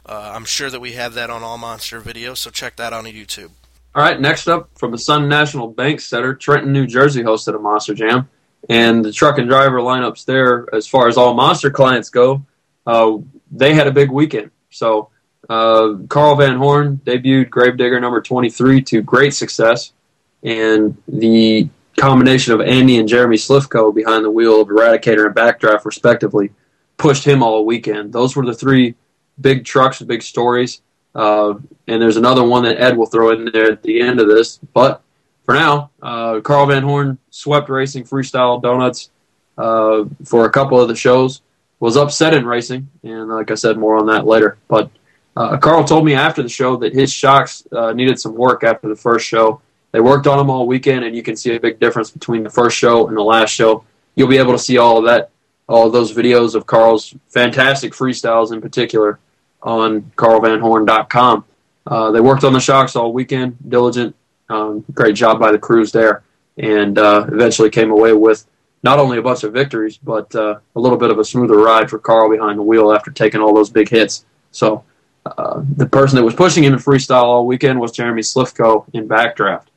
Uh, 0.05 0.31
I'm 0.35 0.45
sure 0.45 0.69
that 0.69 0.79
we 0.81 0.91
have 0.91 1.15
that 1.15 1.31
on 1.31 1.41
All 1.41 1.57
Monster 1.57 2.01
videos, 2.01 2.37
so 2.37 2.51
check 2.51 2.75
that 2.75 2.93
out 2.93 3.05
on 3.05 3.11
YouTube. 3.11 3.51
All 3.95 4.01
right, 4.01 4.19
next 4.19 4.47
up 4.47 4.71
from 4.75 4.91
the 4.91 4.97
Sun 4.97 5.29
National 5.29 5.67
Bank 5.67 6.01
Center, 6.01 6.33
Trenton, 6.33 6.73
New 6.73 6.87
Jersey 6.87 7.21
hosted 7.21 7.55
a 7.55 7.59
Monster 7.59 7.93
Jam. 7.93 8.27
And 8.67 9.05
the 9.05 9.11
truck 9.11 9.37
and 9.37 9.47
driver 9.47 9.79
lineups 9.79 10.25
there, 10.25 10.65
as 10.73 10.87
far 10.87 11.07
as 11.07 11.15
all 11.15 11.35
Monster 11.35 11.69
clients 11.69 12.09
go, 12.09 12.43
uh, 12.87 13.17
they 13.51 13.75
had 13.75 13.85
a 13.85 13.91
big 13.91 14.09
weekend. 14.09 14.49
So 14.71 15.09
uh, 15.47 15.95
Carl 16.09 16.35
Van 16.37 16.57
Horn 16.57 17.01
debuted 17.05 17.51
Gravedigger 17.51 17.99
number 17.99 18.21
23 18.21 18.81
to 18.83 19.01
great 19.03 19.35
success. 19.35 19.93
And 20.41 20.97
the 21.07 21.69
combination 21.95 22.53
of 22.53 22.61
Andy 22.61 22.97
and 22.97 23.07
Jeremy 23.07 23.37
Slifko 23.37 23.93
behind 23.93 24.25
the 24.25 24.31
wheel 24.31 24.61
of 24.61 24.69
Eradicator 24.69 25.27
and 25.27 25.35
Backdraft, 25.35 25.85
respectively, 25.85 26.51
pushed 26.97 27.25
him 27.25 27.43
all 27.43 27.63
weekend. 27.63 28.11
Those 28.11 28.35
were 28.35 28.45
the 28.45 28.55
three 28.55 28.95
big 29.39 29.65
trucks 29.65 29.99
with 29.99 30.07
big 30.07 30.23
stories. 30.23 30.81
Uh, 31.15 31.55
and 31.87 32.01
there's 32.01 32.17
another 32.17 32.43
one 32.43 32.63
that 32.63 32.79
Ed 32.79 32.97
will 32.97 33.05
throw 33.05 33.31
in 33.31 33.45
there 33.51 33.71
at 33.71 33.83
the 33.83 34.01
end 34.01 34.19
of 34.19 34.27
this. 34.27 34.57
But 34.73 35.01
for 35.45 35.55
now, 35.55 35.91
uh, 36.01 36.39
Carl 36.41 36.67
Van 36.67 36.83
Horn 36.83 37.17
swept 37.29 37.69
racing 37.69 38.05
freestyle 38.05 38.61
donuts 38.61 39.11
uh, 39.57 40.05
for 40.25 40.45
a 40.45 40.49
couple 40.49 40.79
of 40.79 40.87
the 40.87 40.95
shows. 40.95 41.41
Was 41.79 41.97
upset 41.97 42.33
in 42.33 42.45
racing, 42.45 42.89
and 43.03 43.27
like 43.27 43.51
I 43.51 43.55
said, 43.55 43.77
more 43.77 43.97
on 43.97 44.05
that 44.05 44.25
later. 44.25 44.57
But 44.69 44.89
uh, 45.35 45.57
Carl 45.57 45.83
told 45.83 46.05
me 46.05 46.13
after 46.13 46.41
the 46.41 46.47
show 46.47 46.77
that 46.77 46.93
his 46.93 47.11
shocks 47.11 47.67
uh, 47.73 47.91
needed 47.91 48.17
some 48.17 48.35
work 48.35 48.63
after 48.63 48.87
the 48.87 48.95
first 48.95 49.27
show. 49.27 49.59
They 49.91 49.99
worked 49.99 50.25
on 50.25 50.37
them 50.37 50.49
all 50.49 50.65
weekend, 50.65 51.03
and 51.03 51.13
you 51.13 51.21
can 51.21 51.35
see 51.35 51.53
a 51.55 51.59
big 51.59 51.81
difference 51.81 52.09
between 52.09 52.41
the 52.41 52.49
first 52.49 52.77
show 52.77 53.07
and 53.09 53.17
the 53.17 53.21
last 53.21 53.49
show. 53.49 53.83
You'll 54.15 54.29
be 54.29 54.37
able 54.37 54.53
to 54.53 54.59
see 54.59 54.77
all 54.77 54.97
of 54.97 55.03
that, 55.05 55.31
all 55.67 55.87
of 55.87 55.91
those 55.91 56.13
videos 56.13 56.55
of 56.55 56.65
Carl's 56.65 57.13
fantastic 57.27 57.91
freestyles 57.91 58.53
in 58.53 58.61
particular 58.61 59.19
on 59.63 60.01
carlvanhorn.com. 60.15 61.45
Uh, 61.85 62.11
they 62.11 62.21
worked 62.21 62.43
on 62.43 62.53
the 62.53 62.59
shocks 62.59 62.95
all 62.95 63.11
weekend, 63.11 63.57
diligent, 63.67 64.15
um, 64.49 64.85
great 64.93 65.15
job 65.15 65.39
by 65.39 65.51
the 65.51 65.57
crews 65.57 65.91
there, 65.91 66.23
and 66.57 66.97
uh, 66.97 67.25
eventually 67.31 67.69
came 67.69 67.91
away 67.91 68.13
with 68.13 68.45
not 68.83 68.99
only 68.99 69.17
a 69.17 69.21
bunch 69.21 69.43
of 69.43 69.53
victories, 69.53 69.97
but 69.97 70.33
uh, 70.35 70.59
a 70.75 70.79
little 70.79 70.97
bit 70.97 71.09
of 71.09 71.17
a 71.17 71.25
smoother 71.25 71.57
ride 71.57 71.89
for 71.89 71.97
Carl 71.97 72.29
behind 72.29 72.59
the 72.59 72.63
wheel 72.63 72.93
after 72.93 73.11
taking 73.11 73.41
all 73.41 73.53
those 73.53 73.69
big 73.69 73.89
hits. 73.89 74.25
So 74.51 74.83
uh, 75.25 75.61
the 75.77 75.87
person 75.87 76.17
that 76.17 76.23
was 76.23 76.35
pushing 76.35 76.63
him 76.63 76.73
in 76.73 76.79
freestyle 76.79 77.23
all 77.23 77.47
weekend 77.47 77.79
was 77.79 77.91
Jeremy 77.91 78.21
Slifko 78.21 78.85
in 78.93 79.07
backdraft. 79.07 79.67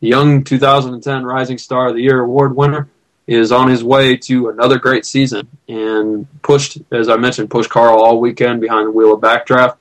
The 0.00 0.08
young 0.08 0.44
2010 0.44 1.24
Rising 1.24 1.58
Star 1.58 1.88
of 1.88 1.94
the 1.94 2.02
Year 2.02 2.20
award 2.20 2.56
winner 2.56 2.88
is 3.32 3.52
on 3.52 3.68
his 3.68 3.82
way 3.82 4.16
to 4.16 4.48
another 4.48 4.78
great 4.78 5.06
season 5.06 5.48
and 5.68 6.26
pushed, 6.42 6.78
as 6.90 7.08
I 7.08 7.16
mentioned, 7.16 7.50
pushed 7.50 7.70
Carl 7.70 8.02
all 8.02 8.20
weekend 8.20 8.60
behind 8.60 8.88
the 8.88 8.90
wheel 8.90 9.14
of 9.14 9.20
backdraft. 9.20 9.76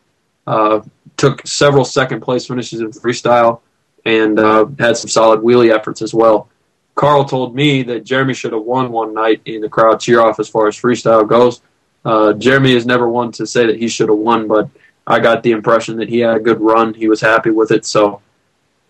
Uh, 0.48 0.82
took 1.18 1.46
several 1.46 1.86
second 1.86 2.22
place 2.22 2.48
finishes 2.48 2.80
in 2.80 2.92
freestyle 2.92 3.62
and 4.06 4.40
uh, 4.40 4.66
had 4.80 4.98
some 4.98 5.10
solid 5.10 5.42
wheelie 5.42 5.74
efforts 5.74 6.02
as 6.02 6.14
well. 6.14 6.50
Carl 6.96 7.26
told 7.26 7.56
me 7.56 7.84
that 7.84 8.04
Jeremy 8.04 8.34
should 8.34 8.54
have 8.54 8.64
won 8.64 8.92
one 8.92 9.14
night 9.14 9.42
in 9.46 9.62
the 9.62 9.70
crowd 9.70 10.00
cheer 10.00 10.22
off 10.22 10.40
as 10.40 10.50
far 10.50 10.68
as 10.68 10.76
freestyle 10.76 11.28
goes. 11.28 11.62
Uh, 12.04 12.34
Jeremy 12.34 12.74
is 12.74 12.86
never 12.86 13.08
one 13.08 13.32
to 13.34 13.46
say 13.46 13.68
that 13.68 13.78
he 13.78 13.88
should 13.88 14.10
have 14.10 14.18
won, 14.18 14.48
but 14.48 14.70
I 15.06 15.20
got 15.20 15.44
the 15.44 15.52
impression 15.52 15.98
that 15.98 16.10
he 16.10 16.20
had 16.20 16.38
a 16.38 16.40
good 16.40 16.60
run. 16.60 16.94
He 16.94 17.08
was 17.08 17.22
happy 17.22 17.52
with 17.52 17.72
it. 17.72 17.86
So 17.86 18.22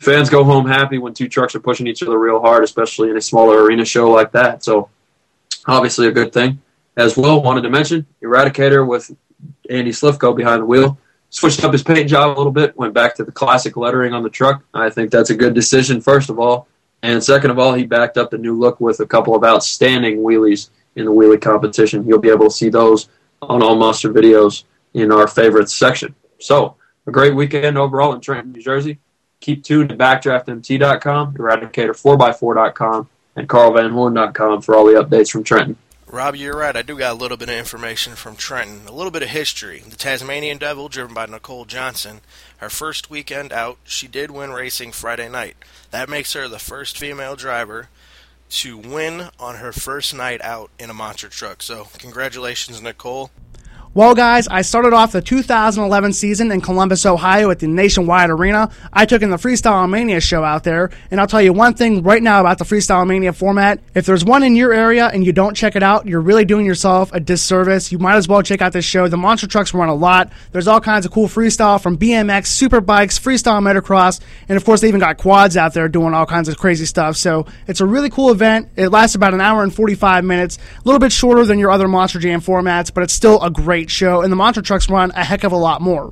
fans 0.01 0.29
go 0.29 0.43
home 0.43 0.67
happy 0.67 0.98
when 0.98 1.13
two 1.13 1.29
trucks 1.29 1.55
are 1.55 1.60
pushing 1.60 1.88
each 1.88 2.03
other 2.03 2.17
real 2.17 2.41
hard, 2.41 2.63
especially 2.63 3.10
in 3.10 3.17
a 3.17 3.22
smaller 3.22 3.63
arena 3.63 3.86
show 3.86 4.10
like 4.10 4.31
that. 4.34 4.63
So 4.63 4.89
obviously 5.67 6.08
a 6.08 6.12
good 6.12 6.34
thing. 6.34 6.62
As 6.98 7.15
well, 7.15 7.41
wanted 7.41 7.62
to 7.62 7.70
mention 7.70 8.05
Eradicator 8.22 8.86
with 8.86 9.15
Andy 9.70 9.91
Slifko 9.91 10.36
behind 10.36 10.62
the 10.62 10.65
wheel 10.65 10.98
switched 11.31 11.63
up 11.63 11.72
his 11.72 11.81
paint 11.81 12.08
job 12.10 12.29
a 12.29 12.38
little 12.38 12.51
bit, 12.51 12.77
went 12.77 12.93
back 12.93 13.15
to 13.15 13.24
the 13.24 13.31
classic 13.31 13.75
lettering 13.75 14.13
on 14.13 14.22
the 14.22 14.29
truck. 14.29 14.63
I 14.74 14.89
think 14.89 15.10
that's 15.10 15.31
a 15.31 15.36
good 15.36 15.55
decision, 15.55 16.00
first 16.00 16.29
of 16.29 16.39
all. 16.39 16.67
And 17.01 17.24
second 17.24 17.50
of 17.50 17.58
all, 17.58 17.74
he 17.74 17.86
backed 17.86 18.17
up 18.17 18.29
the 18.29 18.38
new 18.38 18.53
look 18.60 18.79
with 18.79 19.00
a 19.00 19.08
couple 19.08 19.34
of 19.34 19.43
outstanding 19.43 20.20
wheelies 20.20 20.70
in 20.96 21.05
the 21.05 21.12
wheelie 21.12 21.41
competition. 21.41 22.05
You'll 22.05 22.20
be 22.20 22.29
able 22.29 22.46
to 22.46 22.51
see 22.51 22.70
those 22.70 23.10
on 23.41 23.63
all 23.63 23.75
monster 23.75 24.13
videos 24.13 24.65
in 24.93 25.12
our 25.12 25.27
favorites 25.27 25.74
section. 25.74 26.13
So, 26.39 26.75
a 27.08 27.12
great 27.12 27.34
weekend 27.34 27.77
overall 27.77 28.13
in 28.13 28.22
Trenton, 28.22 28.51
New 28.51 28.62
Jersey. 28.62 29.00
Keep 29.41 29.63
tuned 29.63 29.89
to 29.89 29.98
BackdraftMT.com, 29.98 31.33
Eradicator4x4.com, 31.33 33.10
and 33.36 33.50
CarlVanHorn.com 33.50 34.62
for 34.62 34.75
all 34.75 34.86
the 34.86 34.93
updates 34.93 35.31
from 35.31 35.43
Trenton. 35.43 35.75
Rob, 36.12 36.36
you're 36.36 36.57
right. 36.57 36.75
I 36.75 36.81
do 36.81 36.98
got 36.98 37.13
a 37.13 37.17
little 37.17 37.38
bit 37.38 37.48
of 37.48 37.55
information 37.55 38.15
from 38.15 38.36
Trenton, 38.36 38.86
a 38.86 38.91
little 38.91 39.12
bit 39.12 39.24
of 39.24 39.29
history. 39.29 39.79
The 39.79 39.95
Tasmanian 39.95 40.57
Devil, 40.57 40.89
driven 40.89 41.13
by 41.13 41.25
Nicole 41.25 41.63
Johnson, 41.63 42.19
her 42.57 42.69
first 42.69 43.10
weekend 43.10 43.53
out, 43.53 43.77
she 43.86 44.07
did 44.07 44.29
win 44.29 44.51
racing 44.51 44.91
Friday 44.91 45.29
night. 45.29 45.55
That 45.91 46.10
makes 46.10 46.33
her 46.33 46.50
the 46.50 46.60
first 46.60 46.98
female 46.98 47.38
driver 47.38 47.88
to 48.50 48.77
win 48.77 49.29
on 49.39 49.55
her 49.55 49.71
first 49.71 50.13
night 50.13 50.41
out 50.41 50.69
in 50.77 50.89
a 50.89 50.93
monster 50.93 51.29
truck. 51.29 51.63
So, 51.63 51.88
congratulations, 51.98 52.81
Nicole. 52.81 53.31
Well, 53.93 54.15
guys, 54.15 54.48
I 54.48 54.62
started 54.62 54.93
off 54.93 55.12
the 55.12 55.21
2011 55.21 56.13
season 56.13 56.50
in 56.50 56.62
Columbus, 56.62 57.05
Ohio 57.05 57.51
at 57.51 57.60
the 57.60 57.67
Nationwide 57.67 58.29
Arena. 58.29 58.71
I 58.93 59.05
took 59.05 59.21
in 59.21 59.31
the 59.31 59.36
Freestyle 59.36 59.89
Mania 59.89 60.21
show 60.21 60.45
out 60.45 60.63
there, 60.63 60.91
and 61.12 61.19
I'll 61.19 61.27
tell 61.27 61.41
you 61.41 61.51
one 61.51 61.74
thing 61.74 62.01
right 62.01 62.24
now 62.24 62.39
about 62.39 62.57
the 62.57 62.63
Freestyle 62.63 63.05
Mania 63.05 63.33
format. 63.33 63.81
If 63.93 64.05
there's 64.05 64.24
one 64.24 64.43
in 64.43 64.55
your 64.55 64.71
area 64.71 65.07
and 65.07 65.25
you 65.25 65.33
don't 65.33 65.57
check 65.57 65.75
it 65.75 65.83
out, 65.83 66.07
you're 66.07 66.21
really 66.21 66.45
doing 66.45 66.65
yourself 66.65 67.12
a 67.12 67.19
disservice. 67.19 67.91
You 67.91 68.00
might 68.00 68.15
as 68.15 68.29
well 68.29 68.41
check 68.41 68.62
out 68.62 68.71
this 68.71 68.86
show. 68.86 69.10
The 69.10 69.17
monster 69.17 69.45
trucks 69.45 69.74
run 69.74 69.89
a 69.89 69.93
lot. 69.93 70.31
There's 70.53 70.69
all 70.69 70.79
kinds 70.79 71.05
of 71.05 71.12
cool 71.12 71.27
freestyle 71.27 71.83
from 71.83 71.98
BMX, 71.98 72.48
super 72.48 72.79
bikes, 72.79 73.19
freestyle 73.19 73.62
motocross, 73.62 74.21
and 74.48 74.55
of 74.55 74.63
course, 74.63 74.79
they 74.79 74.88
even 74.88 75.01
got 75.01 75.17
quads 75.17 75.57
out 75.57 75.74
there 75.74 75.89
doing 75.89 76.13
all 76.13 76.25
kinds 76.25 76.48
of 76.48 76.57
crazy 76.57 76.86
stuff. 76.86 77.17
So 77.17 77.45
it's 77.67 77.81
a 77.81 77.86
really 77.86 78.10
cool 78.10 78.31
event. 78.31 78.69
It 78.77 78.88
lasts 78.88 79.15
about 79.15 79.33
an 79.33 79.41
hour 79.41 79.63
and 79.63 79.75
45 79.75 80.24
minutes, 80.24 80.57
a 80.77 80.81
little 80.86 81.00
bit 81.00 81.12
shorter 81.12 81.43
than 81.45 81.60
your 81.60 81.71
other 81.71 81.89
Monster 81.89 82.19
Jam 82.19 82.39
formats, 82.39 82.93
but 82.93 83.03
it's 83.03 83.12
still 83.12 83.43
a 83.43 83.50
great 83.50 83.81
show, 83.90 84.22
and 84.22 84.32
the 84.32 84.36
monster 84.36 84.62
trucks 84.62 84.90
run 84.90 85.12
a 85.12 85.24
heck 85.24 85.44
of 85.44 85.52
a 85.52 85.58
lot 85.58 85.82
more. 85.82 86.12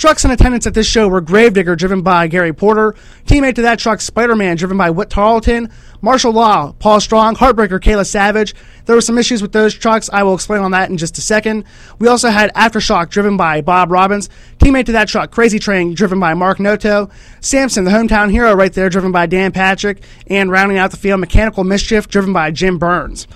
Trucks 0.00 0.24
in 0.24 0.30
attendance 0.30 0.66
at 0.66 0.72
this 0.72 0.86
show 0.86 1.08
were 1.08 1.20
Gravedigger, 1.20 1.76
driven 1.76 2.00
by 2.00 2.26
Gary 2.26 2.54
Porter, 2.54 2.94
teammate 3.26 3.56
to 3.56 3.62
that 3.62 3.78
truck, 3.78 4.00
Spider 4.00 4.34
Man, 4.34 4.56
driven 4.56 4.78
by 4.78 4.88
Whit 4.88 5.10
Tarleton, 5.10 5.70
Martial 6.00 6.32
Law, 6.32 6.72
Paul 6.72 7.00
Strong, 7.00 7.36
Heartbreaker, 7.36 7.78
Kayla 7.78 8.06
Savage. 8.06 8.54
There 8.86 8.96
were 8.96 9.02
some 9.02 9.18
issues 9.18 9.42
with 9.42 9.52
those 9.52 9.74
trucks. 9.74 10.08
I 10.10 10.22
will 10.22 10.34
explain 10.34 10.62
on 10.62 10.70
that 10.70 10.88
in 10.88 10.96
just 10.96 11.18
a 11.18 11.20
second. 11.20 11.64
We 11.98 12.08
also 12.08 12.30
had 12.30 12.50
Aftershock, 12.54 13.10
driven 13.10 13.36
by 13.36 13.60
Bob 13.60 13.90
Robbins, 13.90 14.30
teammate 14.58 14.86
to 14.86 14.92
that 14.92 15.08
truck, 15.08 15.32
Crazy 15.32 15.58
Train, 15.58 15.92
driven 15.92 16.18
by 16.18 16.32
Mark 16.32 16.60
Noto, 16.60 17.10
Samson, 17.40 17.84
the 17.84 17.90
hometown 17.90 18.30
hero, 18.30 18.54
right 18.54 18.72
there, 18.72 18.88
driven 18.88 19.12
by 19.12 19.26
Dan 19.26 19.52
Patrick, 19.52 20.02
and 20.28 20.50
rounding 20.50 20.78
out 20.78 20.92
the 20.92 20.96
field, 20.96 21.20
Mechanical 21.20 21.62
Mischief, 21.62 22.08
driven 22.08 22.32
by 22.32 22.50
Jim 22.50 22.78
Burns. 22.78 23.28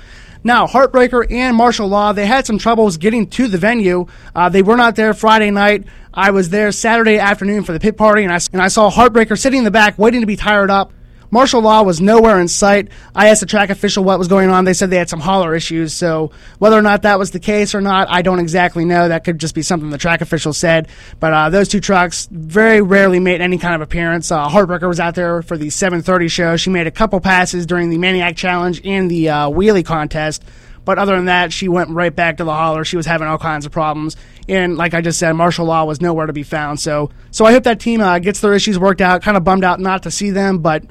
Now, 0.46 0.66
Heartbreaker 0.66 1.24
and 1.30 1.56
Martial 1.56 1.88
Law, 1.88 2.12
they 2.12 2.26
had 2.26 2.44
some 2.44 2.58
troubles 2.58 2.98
getting 2.98 3.28
to 3.30 3.48
the 3.48 3.56
venue. 3.56 4.06
Uh, 4.34 4.50
they 4.50 4.60
were 4.60 4.76
not 4.76 4.94
there 4.94 5.14
Friday 5.14 5.50
night. 5.50 5.84
I 6.12 6.32
was 6.32 6.50
there 6.50 6.70
Saturday 6.70 7.18
afternoon 7.18 7.64
for 7.64 7.72
the 7.72 7.80
pit 7.80 7.96
party, 7.96 8.24
and 8.24 8.32
I, 8.32 8.38
and 8.52 8.60
I 8.60 8.68
saw 8.68 8.90
Heartbreaker 8.90 9.38
sitting 9.38 9.58
in 9.58 9.64
the 9.64 9.70
back 9.70 9.98
waiting 9.98 10.20
to 10.20 10.26
be 10.26 10.36
tired 10.36 10.70
up. 10.70 10.92
Martial 11.34 11.60
Law 11.60 11.82
was 11.82 12.00
nowhere 12.00 12.40
in 12.40 12.46
sight. 12.46 12.90
I 13.12 13.28
asked 13.28 13.40
the 13.40 13.46
track 13.46 13.68
official 13.68 14.04
what 14.04 14.20
was 14.20 14.28
going 14.28 14.50
on. 14.50 14.64
They 14.64 14.72
said 14.72 14.90
they 14.90 14.98
had 14.98 15.10
some 15.10 15.18
hauler 15.18 15.52
issues. 15.52 15.92
So 15.92 16.30
whether 16.60 16.78
or 16.78 16.82
not 16.82 17.02
that 17.02 17.18
was 17.18 17.32
the 17.32 17.40
case 17.40 17.74
or 17.74 17.80
not, 17.80 18.08
I 18.08 18.22
don't 18.22 18.38
exactly 18.38 18.84
know. 18.84 19.08
That 19.08 19.24
could 19.24 19.40
just 19.40 19.52
be 19.52 19.62
something 19.62 19.90
the 19.90 19.98
track 19.98 20.20
official 20.20 20.52
said. 20.52 20.86
But 21.18 21.32
uh, 21.34 21.50
those 21.50 21.68
two 21.68 21.80
trucks 21.80 22.28
very 22.30 22.80
rarely 22.82 23.18
made 23.18 23.40
any 23.40 23.58
kind 23.58 23.74
of 23.74 23.80
appearance. 23.80 24.30
Uh, 24.30 24.48
Heartbreaker 24.48 24.86
was 24.86 25.00
out 25.00 25.16
there 25.16 25.42
for 25.42 25.58
the 25.58 25.70
7:30 25.70 26.30
show. 26.30 26.56
She 26.56 26.70
made 26.70 26.86
a 26.86 26.92
couple 26.92 27.18
passes 27.18 27.66
during 27.66 27.90
the 27.90 27.98
Maniac 27.98 28.36
Challenge 28.36 28.80
and 28.84 29.10
the 29.10 29.30
uh, 29.30 29.50
wheelie 29.50 29.84
contest. 29.84 30.44
But 30.84 31.00
other 31.00 31.16
than 31.16 31.24
that, 31.24 31.52
she 31.52 31.66
went 31.66 31.90
right 31.90 32.14
back 32.14 32.36
to 32.36 32.44
the 32.44 32.54
hauler. 32.54 32.84
She 32.84 32.96
was 32.96 33.06
having 33.06 33.26
all 33.26 33.38
kinds 33.38 33.66
of 33.66 33.72
problems, 33.72 34.16
and 34.48 34.76
like 34.76 34.94
I 34.94 35.00
just 35.00 35.18
said, 35.18 35.32
Martial 35.32 35.66
Law 35.66 35.84
was 35.84 36.00
nowhere 36.00 36.26
to 36.26 36.32
be 36.32 36.44
found. 36.44 36.78
So, 36.78 37.10
so 37.32 37.44
I 37.44 37.52
hope 37.52 37.64
that 37.64 37.80
team 37.80 38.02
uh, 38.02 38.20
gets 38.20 38.40
their 38.40 38.54
issues 38.54 38.78
worked 38.78 39.00
out. 39.00 39.22
Kind 39.22 39.36
of 39.36 39.42
bummed 39.42 39.64
out 39.64 39.80
not 39.80 40.04
to 40.04 40.12
see 40.12 40.30
them, 40.30 40.58
but 40.58 40.84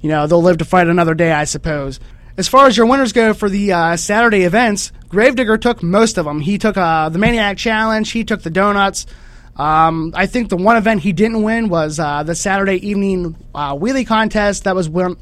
you 0.00 0.08
know 0.08 0.26
they'll 0.26 0.42
live 0.42 0.58
to 0.58 0.64
fight 0.64 0.88
another 0.88 1.14
day, 1.14 1.32
I 1.32 1.44
suppose. 1.44 2.00
As 2.36 2.48
far 2.48 2.66
as 2.66 2.76
your 2.76 2.86
winners 2.86 3.12
go 3.12 3.34
for 3.34 3.48
the 3.48 3.72
uh, 3.72 3.96
Saturday 3.96 4.44
events, 4.44 4.92
Gravedigger 5.08 5.58
took 5.58 5.82
most 5.82 6.16
of 6.16 6.24
them. 6.24 6.40
He 6.40 6.58
took 6.58 6.76
uh, 6.76 7.08
the 7.08 7.18
Maniac 7.18 7.58
Challenge. 7.58 8.10
He 8.10 8.24
took 8.24 8.42
the 8.42 8.50
donuts. 8.50 9.06
Um, 9.56 10.12
I 10.16 10.26
think 10.26 10.48
the 10.48 10.56
one 10.56 10.78
event 10.78 11.02
he 11.02 11.12
didn't 11.12 11.42
win 11.42 11.68
was 11.68 11.98
uh, 11.98 12.22
the 12.22 12.34
Saturday 12.34 12.76
evening 12.76 13.36
uh, 13.54 13.74
wheelie 13.74 14.06
contest. 14.06 14.64
That 14.64 14.74
was 14.74 14.88
won, 14.88 15.16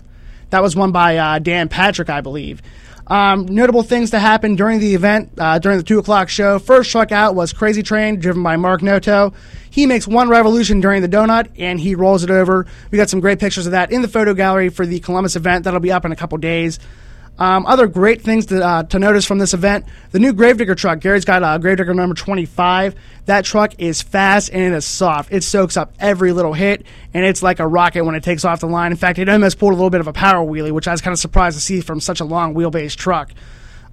that 0.50 0.62
was 0.62 0.76
won 0.76 0.92
by 0.92 1.16
uh, 1.16 1.38
Dan 1.40 1.68
Patrick, 1.68 2.08
I 2.08 2.20
believe. 2.20 2.62
Um, 3.08 3.46
notable 3.46 3.82
things 3.82 4.10
to 4.10 4.18
happen 4.18 4.54
during 4.54 4.80
the 4.80 4.94
event, 4.94 5.30
uh, 5.38 5.58
during 5.58 5.78
the 5.78 5.84
2 5.84 5.98
o'clock 5.98 6.28
show. 6.28 6.58
First 6.58 6.90
truck 6.90 7.10
out 7.10 7.34
was 7.34 7.54
Crazy 7.54 7.82
Train, 7.82 8.20
driven 8.20 8.42
by 8.42 8.56
Mark 8.56 8.82
Noto. 8.82 9.32
He 9.70 9.86
makes 9.86 10.06
one 10.06 10.28
revolution 10.28 10.80
during 10.80 11.00
the 11.00 11.08
donut, 11.08 11.48
and 11.58 11.80
he 11.80 11.94
rolls 11.94 12.22
it 12.22 12.30
over. 12.30 12.66
We 12.90 12.98
got 12.98 13.08
some 13.08 13.20
great 13.20 13.38
pictures 13.38 13.66
of 13.66 13.72
that 13.72 13.90
in 13.90 14.02
the 14.02 14.08
photo 14.08 14.34
gallery 14.34 14.68
for 14.68 14.84
the 14.84 15.00
Columbus 15.00 15.36
event. 15.36 15.64
That'll 15.64 15.80
be 15.80 15.92
up 15.92 16.04
in 16.04 16.12
a 16.12 16.16
couple 16.16 16.36
days. 16.38 16.78
Um, 17.38 17.66
other 17.66 17.86
great 17.86 18.22
things 18.22 18.46
to, 18.46 18.64
uh, 18.64 18.82
to 18.84 18.98
notice 18.98 19.24
from 19.24 19.38
this 19.38 19.54
event 19.54 19.86
the 20.10 20.18
new 20.18 20.32
Gravedigger 20.32 20.74
truck. 20.74 20.98
Gary's 20.98 21.24
got 21.24 21.42
a 21.42 21.58
Gravedigger 21.60 21.94
number 21.94 22.14
25. 22.14 22.96
That 23.26 23.44
truck 23.44 23.74
is 23.78 24.02
fast 24.02 24.50
and 24.52 24.60
it 24.60 24.72
is 24.72 24.84
soft. 24.84 25.32
It 25.32 25.44
soaks 25.44 25.76
up 25.76 25.92
every 26.00 26.32
little 26.32 26.52
hit, 26.52 26.84
and 27.14 27.24
it's 27.24 27.42
like 27.42 27.60
a 27.60 27.66
rocket 27.66 28.04
when 28.04 28.14
it 28.14 28.24
takes 28.24 28.44
off 28.44 28.60
the 28.60 28.66
line. 28.66 28.90
In 28.90 28.96
fact, 28.96 29.18
it 29.18 29.28
almost 29.28 29.58
pulled 29.58 29.72
a 29.72 29.76
little 29.76 29.90
bit 29.90 30.00
of 30.00 30.08
a 30.08 30.12
power 30.12 30.44
wheelie, 30.44 30.72
which 30.72 30.88
I 30.88 30.92
was 30.92 31.00
kind 31.00 31.12
of 31.12 31.18
surprised 31.18 31.56
to 31.56 31.62
see 31.62 31.80
from 31.80 32.00
such 32.00 32.20
a 32.20 32.24
long 32.24 32.54
wheelbase 32.54 32.96
truck. 32.96 33.30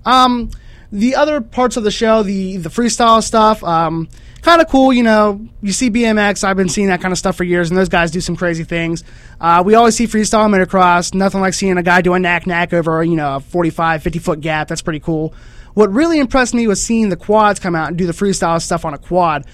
Um, 0.05 0.49
the 0.91 1.15
other 1.15 1.41
parts 1.41 1.77
of 1.77 1.83
the 1.83 1.91
show, 1.91 2.23
the 2.23 2.57
the 2.57 2.69
freestyle 2.69 3.21
stuff, 3.21 3.63
um, 3.63 4.07
kind 4.45 4.61
of 4.61 4.69
cool. 4.69 4.93
You 4.93 5.03
know, 5.03 5.45
you 5.61 5.73
see 5.73 5.89
BMX. 5.89 6.43
I've 6.43 6.55
been 6.55 6.69
seeing 6.69 6.87
that 6.87 7.01
kind 7.01 7.11
of 7.11 7.17
stuff 7.17 7.35
for 7.35 7.43
years, 7.43 7.69
and 7.69 7.77
those 7.77 7.89
guys 7.89 8.11
do 8.11 8.21
some 8.21 8.35
crazy 8.35 8.63
things. 8.63 9.03
Uh, 9.41 9.63
we 9.65 9.73
always 9.75 9.95
see 9.95 10.05
freestyle 10.05 10.47
motocross. 10.49 11.13
Nothing 11.13 11.41
like 11.41 11.53
seeing 11.53 11.77
a 11.77 11.83
guy 11.83 12.01
do 12.01 12.13
a 12.13 12.19
nac 12.19 12.47
nac 12.47 12.71
over 12.71 13.03
you 13.03 13.15
know 13.15 13.37
a 13.37 13.39
45, 13.41 14.03
50 14.03 14.19
foot 14.19 14.39
gap. 14.39 14.67
That's 14.67 14.81
pretty 14.81 15.01
cool. 15.01 15.33
What 15.73 15.91
really 15.91 16.19
impressed 16.19 16.53
me 16.53 16.67
was 16.67 16.81
seeing 16.81 17.09
the 17.09 17.17
quads 17.17 17.59
come 17.59 17.75
out 17.75 17.89
and 17.89 17.97
do 17.97 18.05
the 18.05 18.13
freestyle 18.13 18.61
stuff 18.61 18.85
on 18.85 18.93
a 18.93 18.97
quad. 18.97 19.45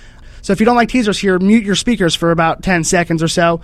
So 0.44 0.54
if 0.54 0.60
you 0.60 0.66
don't 0.66 0.76
like 0.76 0.90
teasers 0.90 1.18
here, 1.18 1.40
mute 1.40 1.64
your 1.64 1.76
speakers 1.76 2.14
for 2.14 2.32
about 2.32 2.62
10 2.62 2.84
seconds 2.84 3.24
or 3.24 3.28
so. 3.28 3.62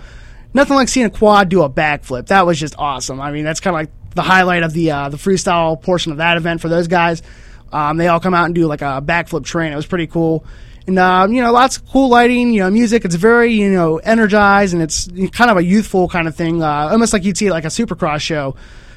Nothing 0.54 0.76
like 0.76 0.88
seeing 0.88 1.06
a 1.06 1.10
quad 1.10 1.50
do 1.50 1.62
a 1.62 1.70
backflip. 1.70 2.26
That 2.28 2.46
was 2.46 2.58
just 2.58 2.74
awesome. 2.78 3.20
I 3.20 3.30
mean, 3.30 3.44
that's 3.44 3.60
kind 3.60 3.76
of 3.76 3.80
like 3.80 3.90
the 4.14 4.22
highlight 4.22 4.62
of 4.62 4.72
the 4.72 4.90
uh, 4.90 5.08
the 5.10 5.18
freestyle 5.18 5.80
portion 5.80 6.10
of 6.10 6.18
that 6.18 6.36
event 6.36 6.60
for 6.60 6.68
those 6.68 6.88
guys. 6.88 7.22
Um, 7.70 7.98
they 7.98 8.08
all 8.08 8.18
come 8.18 8.34
out 8.34 8.46
and 8.46 8.54
do 8.54 8.66
like 8.66 8.80
a 8.80 9.02
backflip 9.04 9.44
train. 9.44 9.72
It 9.72 9.76
was 9.76 9.86
pretty 9.86 10.06
cool. 10.06 10.46
And, 10.88 10.98
uh, 10.98 11.28
you 11.30 11.42
know, 11.42 11.52
lots 11.52 11.76
of 11.76 11.86
cool 11.86 12.08
lighting, 12.08 12.54
you 12.54 12.60
know, 12.60 12.70
music. 12.70 13.04
It's 13.04 13.14
very, 13.14 13.52
you 13.52 13.68
know, 13.68 13.98
energized 13.98 14.72
and 14.72 14.82
it's 14.82 15.06
kind 15.32 15.50
of 15.50 15.58
a 15.58 15.62
youthful 15.62 16.08
kind 16.08 16.26
of 16.26 16.34
thing, 16.34 16.62
uh, 16.62 16.88
almost 16.90 17.12
like 17.12 17.24
you'd 17.24 17.36
see 17.36 17.50
like 17.50 17.64
a 17.64 17.68
supercross 17.68 18.22
show. 18.22 18.56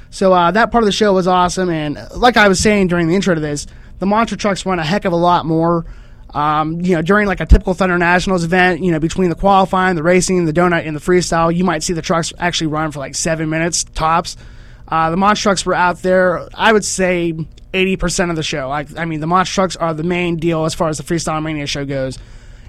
So 0.10 0.32
uh, 0.32 0.52
that 0.52 0.72
part 0.72 0.84
of 0.84 0.86
the 0.86 0.94
show 0.94 1.14
was 1.14 1.28
awesome. 1.28 1.70
And 1.70 2.00
like 2.16 2.38
I 2.38 2.48
was 2.48 2.62
saying 2.62 2.88
during 2.88 3.08
the 3.08 3.16
intro 3.16 3.36
to 3.36 3.42
this, 3.42 3.68
the 4.00 4.06
monster 4.06 4.38
trucks 4.38 4.66
run 4.66 4.80
a 4.80 4.86
heck 4.86 5.04
of 5.04 5.12
a 5.12 5.18
lot 5.18 5.46
more. 5.46 5.86
Um, 6.34 6.80
you 6.80 6.96
know, 6.96 7.02
during 7.02 7.28
like 7.28 7.42
a 7.42 7.46
typical 7.46 7.74
Thunder 7.74 7.98
Nationals 7.98 8.46
event, 8.46 8.82
you 8.82 8.94
know, 8.94 9.00
between 9.02 9.30
the 9.30 9.36
qualifying, 9.36 9.98
the 9.98 10.04
racing, 10.04 10.46
the 10.46 10.54
donut, 10.54 10.88
and 10.88 10.96
the 10.96 11.02
freestyle, 11.02 11.54
you 11.54 11.66
might 11.66 11.84
see 11.84 11.92
the 11.92 12.02
trucks 12.02 12.32
actually 12.40 12.68
run 12.68 12.92
for 12.92 13.00
like 13.00 13.16
seven 13.16 13.50
minutes 13.50 13.84
tops. 13.84 14.38
Uh, 14.92 15.10
the 15.10 15.18
monster 15.18 15.44
trucks 15.44 15.66
were 15.66 15.74
out 15.74 16.02
there, 16.02 16.48
I 16.54 16.74
would 16.74 16.84
say 16.84 17.34
80% 17.74 18.30
of 18.30 18.36
the 18.36 18.44
show. 18.44 18.70
I, 18.70 18.86
I 18.98 19.06
mean, 19.06 19.22
the 19.22 19.28
monster 19.28 19.56
trucks 19.56 19.76
are 19.78 19.94
the 19.94 20.04
main 20.04 20.36
deal 20.36 20.66
as 20.66 20.74
far 20.74 20.90
as 20.90 20.98
the 20.98 21.04
Freestyle 21.04 21.42
Mania 21.42 21.66
show 21.66 21.86
goes. 21.86 22.20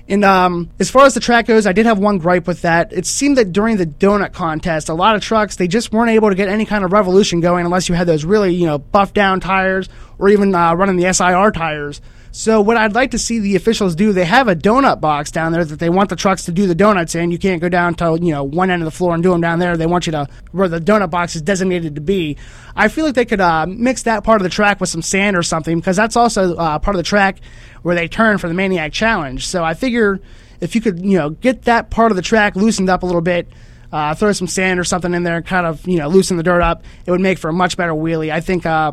And 0.09 0.25
um, 0.25 0.71
as 0.79 0.91
far 0.91 1.05
as 1.07 1.15
the 1.15 1.21
track 1.21 1.47
goes, 1.47 1.67
I 1.67 1.73
did 1.73 1.87
have 1.87 1.99
one 1.99 2.19
gripe 2.19 2.47
with 2.47 2.63
that. 2.63 2.93
It 2.93 3.07
seemed 3.07 3.39
that 3.39 3.53
during 3.53 3.77
the 3.77 3.87
donut 3.87 4.33
contest, 4.33 4.89
a 4.89 4.95
lot 4.95 5.17
of 5.17 5.23
trucks 5.23 5.57
they 5.57 5.69
just 5.69 5.93
weren't 5.93 6.11
able 6.11 6.29
to 6.29 6.35
get 6.35 6.49
any 6.49 6.65
kind 6.65 6.85
of 6.85 6.93
revolution 6.93 7.41
going 7.41 7.65
unless 7.65 7.89
you 7.89 7.95
had 7.95 8.07
those 8.07 8.25
really 8.25 8.55
you 8.55 8.67
know 8.67 8.79
buffed 8.79 9.15
down 9.15 9.41
tires 9.41 9.89
or 10.19 10.29
even 10.29 10.55
uh, 10.55 10.75
running 10.75 10.97
the 10.97 11.13
SIR 11.13 11.53
tires. 11.53 12.01
So 12.35 12.63
what 12.63 12.79
I'd 12.79 12.95
like 12.95 13.11
to 13.11 13.19
see 13.19 13.41
the 13.41 13.57
officials 13.57 13.95
do, 13.95 14.15
they 14.15 14.25
have 14.25 14.49
a 14.49 14.57
donut 14.57 15.03
box 15.03 15.31
down 15.31 15.53
there 15.53 15.67
that 15.67 15.79
they 15.79 15.91
want 15.91 16.09
the 16.09 16.17
trucks 16.17 16.47
to 16.47 16.53
do 16.53 16.67
the 16.67 16.75
donuts 16.75 17.15
in. 17.15 17.31
You 17.31 17.39
can't 17.39 17.61
go 17.61 17.69
down 17.69 17.95
to 17.97 18.19
you 18.23 18.33
know 18.33 18.43
one 18.43 18.71
end 18.71 18.81
of 18.81 18.87
the 18.87 18.91
floor 18.91 19.13
and 19.13 19.23
do 19.23 19.31
them 19.31 19.43
down 19.43 19.59
there. 19.59 19.77
They 19.77 19.85
want 19.85 20.07
you 20.07 20.13
to 20.13 20.27
where 20.51 20.67
the 20.67 20.81
donut 20.81 21.11
box 21.11 21.37
is 21.37 21.43
designated 21.43 21.95
to 21.97 22.01
be. 22.01 22.39
I 22.75 22.89
feel 22.89 23.05
like 23.05 23.17
they 23.17 23.27
could 23.27 23.43
uh, 23.43 23.67
mix 23.67 24.05
that 24.05 24.25
part 24.25 24.41
of 24.41 24.45
the 24.45 24.49
track 24.49 24.81
with 24.81 24.89
some 24.89 25.03
sand 25.03 25.37
or 25.37 25.43
something 25.43 25.79
because 25.79 25.95
that's 25.95 26.17
also 26.17 26.57
uh, 26.57 26.79
part 26.79 26.95
of 26.95 26.99
the 26.99 27.07
track 27.07 27.39
where 27.83 27.95
they 27.95 28.09
turn 28.09 28.39
for 28.39 28.49
the 28.49 28.55
Maniac 28.55 28.95
Challenge. 28.95 29.47
So 29.47 29.63
I 29.63 29.75
figure 29.75 30.19
if 30.63 30.75
you 30.75 30.81
could 30.81 31.05
you 31.05 31.19
know 31.19 31.31
get 31.31 31.63
that 31.65 31.91
part 31.91 32.13
of 32.13 32.17
the 32.17 32.23
track 32.23 32.57
loosened 32.57 32.89
up 32.89 33.03
a 33.03 33.07
little 33.07 33.21
bit. 33.21 33.47
Uh, 33.93 34.15
throw 34.15 34.33
some 34.33 34.47
sand 34.47 34.81
or 34.81 34.85
something 34.85 35.13
in 35.13 35.23
there, 35.23 35.37
and 35.37 35.45
kind 35.45 35.67
of 35.67 35.87
you 35.87 35.99
know 35.99 36.09
loosen 36.09 36.39
the 36.39 36.43
dirt 36.43 36.63
up. 36.63 36.83
It 37.05 37.11
would 37.11 37.21
make 37.21 37.37
for 37.37 37.51
a 37.51 37.53
much 37.53 37.77
better 37.77 37.93
wheelie. 37.93 38.33
I 38.33 38.41
think 38.41 38.65
uh, 38.65 38.93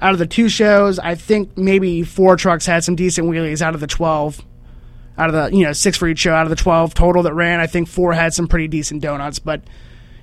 out 0.00 0.12
of 0.12 0.18
the 0.18 0.26
two 0.26 0.48
shows, 0.48 0.98
I 0.98 1.14
think 1.14 1.56
maybe 1.58 2.02
four 2.02 2.36
trucks 2.36 2.66
had 2.66 2.84
some 2.84 2.94
decent 2.96 3.28
wheelies 3.28 3.60
out 3.62 3.74
of 3.74 3.80
the 3.80 3.86
12. 3.86 4.42
out 5.16 5.34
of 5.34 5.34
the 5.50 5.56
you 5.56 5.64
know 5.64 5.72
six 5.72 5.96
for 5.98 6.06
each 6.06 6.20
show 6.20 6.32
out 6.32 6.44
of 6.44 6.50
the 6.50 6.56
twelve 6.56 6.94
total 6.94 7.22
that 7.24 7.34
ran. 7.34 7.58
I 7.60 7.66
think 7.66 7.88
four 7.88 8.12
had 8.12 8.32
some 8.32 8.46
pretty 8.46 8.68
decent 8.68 9.02
donuts, 9.02 9.40
but 9.40 9.62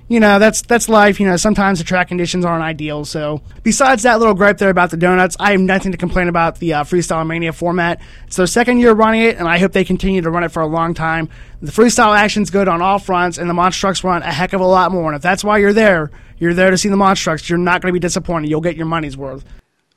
you 0.08 0.20
know 0.20 0.38
that's 0.38 0.62
that's 0.62 0.88
life. 0.88 1.20
You 1.20 1.26
know 1.26 1.36
sometimes 1.36 1.78
the 1.78 1.84
track 1.84 2.08
conditions 2.08 2.46
aren't 2.46 2.64
ideal. 2.64 3.04
So 3.04 3.42
besides 3.62 4.04
that 4.04 4.18
little 4.18 4.32
gripe 4.32 4.56
there 4.56 4.70
about 4.70 4.90
the 4.90 4.96
donuts, 4.96 5.36
I 5.38 5.50
have 5.50 5.60
nothing 5.60 5.92
to 5.92 5.98
complain 5.98 6.28
about 6.28 6.58
the 6.60 6.72
uh, 6.74 6.84
Freestyle 6.84 7.26
Mania 7.26 7.52
format. 7.52 8.00
It's 8.26 8.36
their 8.36 8.46
second 8.46 8.78
year 8.78 8.92
running 8.92 9.20
it, 9.22 9.36
and 9.36 9.46
I 9.46 9.58
hope 9.58 9.72
they 9.72 9.84
continue 9.84 10.22
to 10.22 10.30
run 10.30 10.44
it 10.44 10.50
for 10.50 10.62
a 10.62 10.66
long 10.66 10.94
time. 10.94 11.28
The 11.60 11.72
freestyle 11.72 12.16
action's 12.16 12.48
good 12.48 12.66
on 12.68 12.80
all 12.80 12.98
fronts, 12.98 13.36
and 13.36 13.50
the 13.50 13.54
monster 13.54 13.80
trucks 13.80 14.02
run 14.02 14.22
a 14.22 14.32
heck 14.32 14.54
of 14.54 14.62
a 14.62 14.66
lot 14.66 14.92
more. 14.92 15.10
And 15.10 15.16
if 15.16 15.22
that's 15.22 15.44
why 15.44 15.58
you're 15.58 15.74
there, 15.74 16.10
you're 16.38 16.54
there 16.54 16.70
to 16.70 16.78
see 16.78 16.88
the 16.88 16.96
monster 16.96 17.24
trucks. 17.24 17.50
You're 17.50 17.58
not 17.58 17.82
going 17.82 17.90
to 17.92 17.94
be 17.94 18.00
disappointed. 18.00 18.48
You'll 18.48 18.62
get 18.62 18.76
your 18.76 18.86
money's 18.86 19.16
worth. 19.16 19.44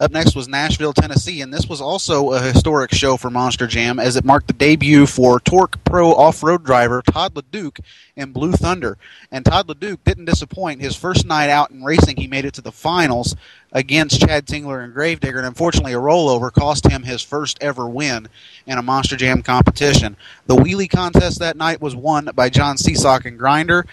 Up 0.01 0.11
next 0.11 0.33
was 0.33 0.47
Nashville, 0.47 0.93
Tennessee, 0.93 1.41
and 1.41 1.53
this 1.53 1.67
was 1.67 1.81
also 1.81 2.31
a 2.31 2.39
historic 2.39 2.93
show 2.93 3.17
for 3.17 3.29
Monster 3.29 3.67
Jam 3.67 3.99
as 3.99 4.15
it 4.15 4.23
marked 4.23 4.47
the 4.47 4.53
debut 4.53 5.05
for 5.05 5.41
TORC 5.41 5.83
Pro 5.83 6.13
off-road 6.13 6.63
driver 6.63 7.01
Todd 7.01 7.33
LeDuc 7.33 7.81
in 8.15 8.31
Blue 8.31 8.53
Thunder. 8.53 8.97
And 9.29 9.43
Todd 9.43 9.67
LeDuc 9.67 9.97
didn't 10.05 10.23
disappoint. 10.23 10.79
His 10.79 10.95
first 10.95 11.25
night 11.25 11.49
out 11.49 11.71
in 11.71 11.83
racing, 11.83 12.15
he 12.15 12.27
made 12.27 12.45
it 12.45 12.53
to 12.53 12.61
the 12.61 12.71
finals 12.71 13.35
against 13.73 14.21
Chad 14.21 14.45
Tingler 14.45 14.81
and 14.81 14.93
Gravedigger, 14.93 15.37
and 15.37 15.47
unfortunately 15.47 15.91
a 15.91 15.97
rollover 15.97 16.49
cost 16.49 16.89
him 16.89 17.03
his 17.03 17.21
first 17.21 17.57
ever 17.59 17.85
win 17.85 18.29
in 18.65 18.77
a 18.77 18.81
Monster 18.81 19.17
Jam 19.17 19.43
competition. 19.43 20.15
The 20.45 20.55
wheelie 20.55 20.89
contest 20.89 21.39
that 21.39 21.57
night 21.57 21.81
was 21.81 21.93
won 21.93 22.29
by 22.33 22.47
John 22.47 22.77
Seasock 22.77 23.25
and 23.25 23.37
Grinder, 23.37 23.85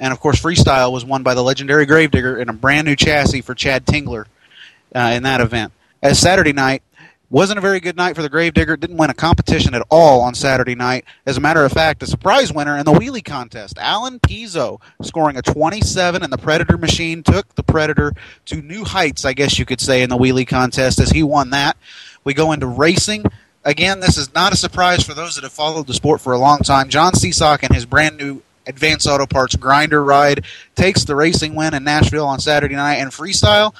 and 0.00 0.12
of 0.12 0.20
course 0.20 0.38
freestyle 0.38 0.92
was 0.92 1.06
won 1.06 1.22
by 1.22 1.32
the 1.32 1.42
legendary 1.42 1.86
Gravedigger 1.86 2.36
in 2.36 2.50
a 2.50 2.52
brand 2.52 2.86
new 2.86 2.94
chassis 2.94 3.40
for 3.40 3.54
Chad 3.54 3.86
Tingler 3.86 4.26
uh, 4.94 5.12
in 5.14 5.22
that 5.24 5.40
event. 5.40 5.72
As 6.02 6.18
Saturday 6.18 6.52
night 6.52 6.82
wasn't 7.30 7.58
a 7.58 7.62
very 7.62 7.80
good 7.80 7.96
night 7.96 8.14
for 8.14 8.22
the 8.22 8.28
Gravedigger. 8.28 8.76
Didn't 8.76 8.96
win 8.96 9.10
a 9.10 9.14
competition 9.14 9.74
at 9.74 9.84
all 9.90 10.20
on 10.20 10.34
Saturday 10.34 10.74
night. 10.74 11.04
As 11.26 11.36
a 11.36 11.40
matter 11.40 11.64
of 11.64 11.72
fact, 11.72 12.02
a 12.02 12.06
surprise 12.06 12.52
winner 12.52 12.76
in 12.76 12.84
the 12.84 12.92
wheelie 12.92 13.24
contest, 13.24 13.78
Alan 13.78 14.20
Pizzo, 14.20 14.80
scoring 15.02 15.36
a 15.36 15.42
27, 15.42 16.22
and 16.22 16.32
the 16.32 16.38
Predator 16.38 16.78
machine 16.78 17.22
took 17.22 17.52
the 17.54 17.62
Predator 17.62 18.12
to 18.46 18.62
new 18.62 18.84
heights, 18.84 19.24
I 19.24 19.32
guess 19.32 19.58
you 19.58 19.64
could 19.64 19.80
say, 19.80 20.02
in 20.02 20.10
the 20.10 20.16
wheelie 20.16 20.46
contest 20.46 21.00
as 21.00 21.10
he 21.10 21.22
won 21.22 21.50
that. 21.50 21.76
We 22.24 22.34
go 22.34 22.52
into 22.52 22.66
racing. 22.66 23.24
Again, 23.64 23.98
this 23.98 24.16
is 24.16 24.32
not 24.34 24.52
a 24.52 24.56
surprise 24.56 25.04
for 25.04 25.14
those 25.14 25.34
that 25.34 25.42
have 25.42 25.52
followed 25.52 25.88
the 25.88 25.94
sport 25.94 26.20
for 26.20 26.32
a 26.32 26.38
long 26.38 26.58
time. 26.60 26.88
John 26.88 27.12
Seasock 27.12 27.64
and 27.64 27.74
his 27.74 27.86
brand 27.86 28.16
new 28.16 28.42
Advanced 28.68 29.06
Auto 29.06 29.26
Parts 29.26 29.56
grinder 29.56 30.02
ride 30.02 30.44
takes 30.74 31.04
the 31.04 31.14
racing 31.14 31.54
win 31.54 31.74
in 31.74 31.84
Nashville 31.84 32.26
on 32.26 32.40
Saturday 32.40 32.74
night. 32.74 32.96
And 32.96 33.10
freestyle, 33.10 33.74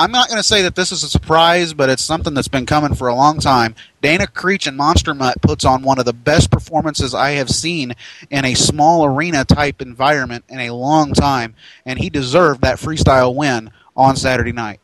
I'm 0.00 0.12
not 0.12 0.28
going 0.28 0.38
to 0.38 0.42
say 0.42 0.62
that 0.62 0.76
this 0.76 0.92
is 0.92 1.02
a 1.02 1.10
surprise, 1.10 1.74
but 1.74 1.90
it's 1.90 2.02
something 2.02 2.32
that's 2.32 2.48
been 2.48 2.64
coming 2.64 2.94
for 2.94 3.08
a 3.08 3.14
long 3.14 3.38
time. 3.38 3.74
Dana 4.00 4.26
Creech 4.26 4.66
and 4.66 4.74
Monster 4.74 5.12
Mutt 5.12 5.42
puts 5.42 5.62
on 5.62 5.82
one 5.82 5.98
of 5.98 6.06
the 6.06 6.14
best 6.14 6.50
performances 6.50 7.14
I 7.14 7.32
have 7.32 7.50
seen 7.50 7.92
in 8.30 8.46
a 8.46 8.54
small 8.54 9.04
arena 9.04 9.44
type 9.44 9.82
environment 9.82 10.46
in 10.48 10.58
a 10.58 10.70
long 10.70 11.12
time, 11.12 11.54
and 11.84 11.98
he 11.98 12.08
deserved 12.08 12.62
that 12.62 12.78
freestyle 12.78 13.34
win 13.34 13.72
on 13.94 14.16
Saturday 14.16 14.52
night. 14.52 14.80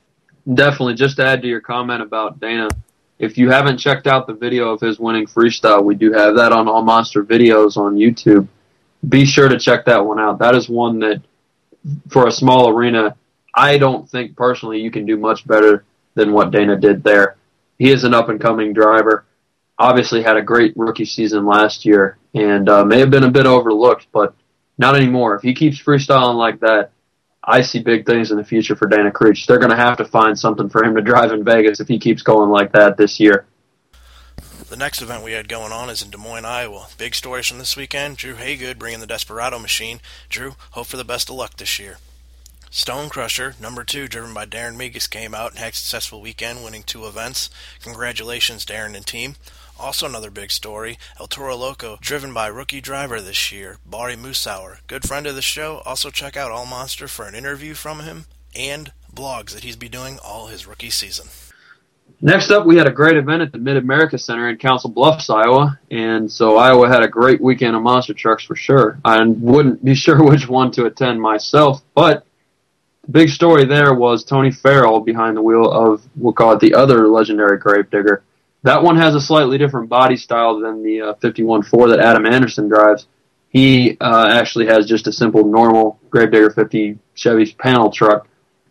Definitely. 0.53 0.97
Just 0.97 1.17
to 1.17 1.25
add 1.25 1.41
to 1.41 1.49
your 1.49 1.63
comment 1.63 2.03
about 2.03 2.39
Dana, 2.39 2.69
if 3.19 3.39
you 3.39 3.51
haven't 3.51 3.79
checked 3.79 4.07
out 4.07 4.27
the 4.27 4.35
video 4.35 4.69
of 4.69 4.83
his 4.83 4.99
winning 4.99 5.25
freestyle, 5.25 5.83
we 5.83 5.95
do 5.95 6.13
have 6.13 6.37
that 6.37 6.53
on 6.53 6.69
All 6.69 6.83
Monster 6.83 7.25
Videos 7.25 7.79
on 7.79 7.97
YouTube. 7.97 8.49
Be 9.09 9.25
sure 9.25 9.49
to 9.49 9.59
check 9.59 9.87
that 9.87 10.05
one 10.05 10.21
out. 10.21 10.41
That 10.41 10.55
is 10.55 10.69
one 10.69 10.99
that, 10.99 11.23
for 12.11 12.27
a 12.27 12.31
small 12.31 12.69
arena, 12.69 13.17
I 13.57 13.79
don't 13.79 14.09
think 14.09 14.37
personally 14.37 14.81
you 14.81 14.91
can 14.91 15.07
do 15.07 15.17
much 15.17 15.47
better 15.47 15.85
than 16.15 16.33
what 16.33 16.51
Dana 16.51 16.77
did 16.77 17.03
there. 17.03 17.37
He 17.79 17.91
is 17.91 18.05
an 18.05 18.15
up 18.15 18.29
and 18.29 18.41
coming 18.41 18.75
driver. 18.75 19.25
Obviously 19.79 20.23
had 20.23 20.37
a 20.37 20.43
great 20.43 20.75
rookie 20.77 21.05
season 21.07 21.47
last 21.47 21.85
year 21.85 22.19
and 22.35 22.69
uh, 22.69 22.85
may 22.85 22.99
have 22.99 23.11
been 23.11 23.25
a 23.25 23.31
bit 23.31 23.47
overlooked, 23.47 24.07
but 24.13 24.35
not 24.79 24.95
anymore. 24.95 25.35
If 25.35 25.43
he 25.43 25.55
keeps 25.55 25.83
freestyling 25.83 26.37
like 26.37 26.61
that, 26.61 26.91
I 27.43 27.63
see 27.63 27.81
big 27.81 28.05
things 28.05 28.31
in 28.31 28.37
the 28.37 28.45
future 28.45 28.77
for 28.77 28.89
Dana 28.89 29.11
Creech. 29.11 29.47
They're 29.47 29.59
going 29.59 29.71
to 29.71 29.77
have 29.77 29.99
to 29.99 30.05
find 30.05 30.39
something 30.39 30.69
for 30.69 30.85
him 30.85 30.95
to 30.97 31.03
drive 31.03 31.33
in 31.33 31.45
Vegas 31.45 31.81
if 31.81 31.89
he 31.89 31.99
keeps 31.99 32.23
going 32.23 32.51
like 32.51 32.73
that 32.73 32.97
this 32.97 33.21
year. 33.21 33.47
The 34.69 34.77
next 34.77 35.01
event 35.01 35.23
we 35.23 35.33
had 35.33 35.49
going 35.49 35.71
on 35.71 35.89
is 35.89 36.03
in 36.03 36.11
Des 36.11 36.19
Moines, 36.19 36.45
Iowa. 36.45 36.89
Big 36.99 37.15
stories 37.15 37.47
from 37.47 37.59
this 37.59 37.77
weekend. 37.77 38.17
Drew 38.17 38.35
Haygood 38.35 38.79
bringing 38.79 39.01
the 39.01 39.07
Desperado 39.07 39.61
machine. 39.61 40.01
Drew, 40.29 40.57
hope 40.73 40.89
for 40.89 40.97
the 40.97 41.05
best 41.05 41.31
of 41.31 41.37
luck 41.37 41.57
this 41.57 41.79
year. 41.79 41.99
Stone 42.77 43.09
Crusher, 43.09 43.55
number 43.59 43.85
two, 43.85 44.07
driven 44.07 44.35
by 44.35 44.45
Darren 44.45 44.77
Megas, 44.77 45.07
came 45.07 45.35
out 45.35 45.53
and 45.53 45.59
had 45.59 45.73
a 45.73 45.77
successful 45.77 46.21
weekend, 46.21 46.63
winning 46.63 46.83
two 46.83 47.07
events. 47.07 47.49
Congratulations, 47.83 48.67
Darren 48.67 48.95
and 48.95 49.07
team. 49.07 49.37
Also, 49.81 50.05
another 50.05 50.31
big 50.31 50.51
story 50.51 50.99
El 51.19 51.27
Toro 51.27 51.57
Loco, 51.57 51.97
driven 52.03 52.35
by 52.35 52.49
rookie 52.49 52.83
driver 52.83 53.23
this 53.23 53.51
year, 53.51 53.79
Bari 53.87 54.15
Musawwir. 54.15 54.81
Good 54.89 55.09
friend 55.09 55.27
of 55.27 55.35
the 55.35 55.41
show. 55.41 55.81
Also, 55.87 56.11
check 56.11 56.37
out 56.37 56.51
All 56.51 56.67
Monster 56.67 57.09
for 57.09 57.27
an 57.27 57.35
interview 57.35 57.73
from 57.73 58.01
him 58.01 58.27
and 58.55 58.93
blogs 59.11 59.53
that 59.53 59.65
he's 59.65 59.77
be 59.77 59.89
doing 59.89 60.19
all 60.23 60.49
his 60.49 60.67
rookie 60.67 60.91
season. 60.91 61.29
Next 62.21 62.51
up, 62.51 62.67
we 62.67 62.77
had 62.77 62.87
a 62.87 62.93
great 62.93 63.17
event 63.17 63.41
at 63.41 63.53
the 63.53 63.59
Mid 63.59 63.79
America 63.79 64.19
Center 64.19 64.51
in 64.51 64.59
Council 64.59 64.91
Bluffs, 64.91 65.31
Iowa, 65.31 65.81
and 65.91 66.31
so 66.31 66.59
Iowa 66.59 66.89
had 66.89 67.03
a 67.03 67.09
great 67.09 67.41
weekend 67.41 67.75
of 67.75 67.81
monster 67.81 68.13
trucks 68.13 68.45
for 68.45 68.55
sure. 68.55 68.99
I 69.03 69.25
wouldn't 69.25 69.83
be 69.83 69.95
sure 69.95 70.23
which 70.23 70.47
one 70.47 70.71
to 70.73 70.85
attend 70.85 71.23
myself, 71.23 71.81
but 71.95 72.27
big 73.11 73.29
story 73.29 73.65
there 73.65 73.95
was 73.95 74.25
Tony 74.25 74.51
Farrell 74.51 75.01
behind 75.01 75.37
the 75.37 75.43
wheel 75.43 75.71
of 75.71 76.03
we'll 76.17 76.33
call 76.33 76.53
it 76.53 76.61
the 76.61 76.75
other 76.75 77.09
legendary 77.09 77.59
Gravedigger. 77.59 78.23
That 78.63 78.83
one 78.83 78.97
has 78.97 79.15
a 79.15 79.21
slightly 79.21 79.59
different 79.59 79.89
body 79.89 80.17
style 80.17 80.59
than 80.59 80.83
the 80.83 81.01
uh, 81.01 81.15
51.4 81.15 81.91
that 81.91 82.01
Adam 82.01 82.27
Anderson 82.27 82.69
drives. 82.69 83.07
He 83.49 83.97
uh, 84.01 84.29
actually 84.29 84.67
has 84.67 84.87
just 84.87 85.07
a 85.07 85.13
simple 85.13 85.45
normal 85.45 86.01
Gravedigger 86.11 86.51
50 86.51 86.99
Chevy 87.15 87.53
panel 87.55 87.91
truck 87.91 88.29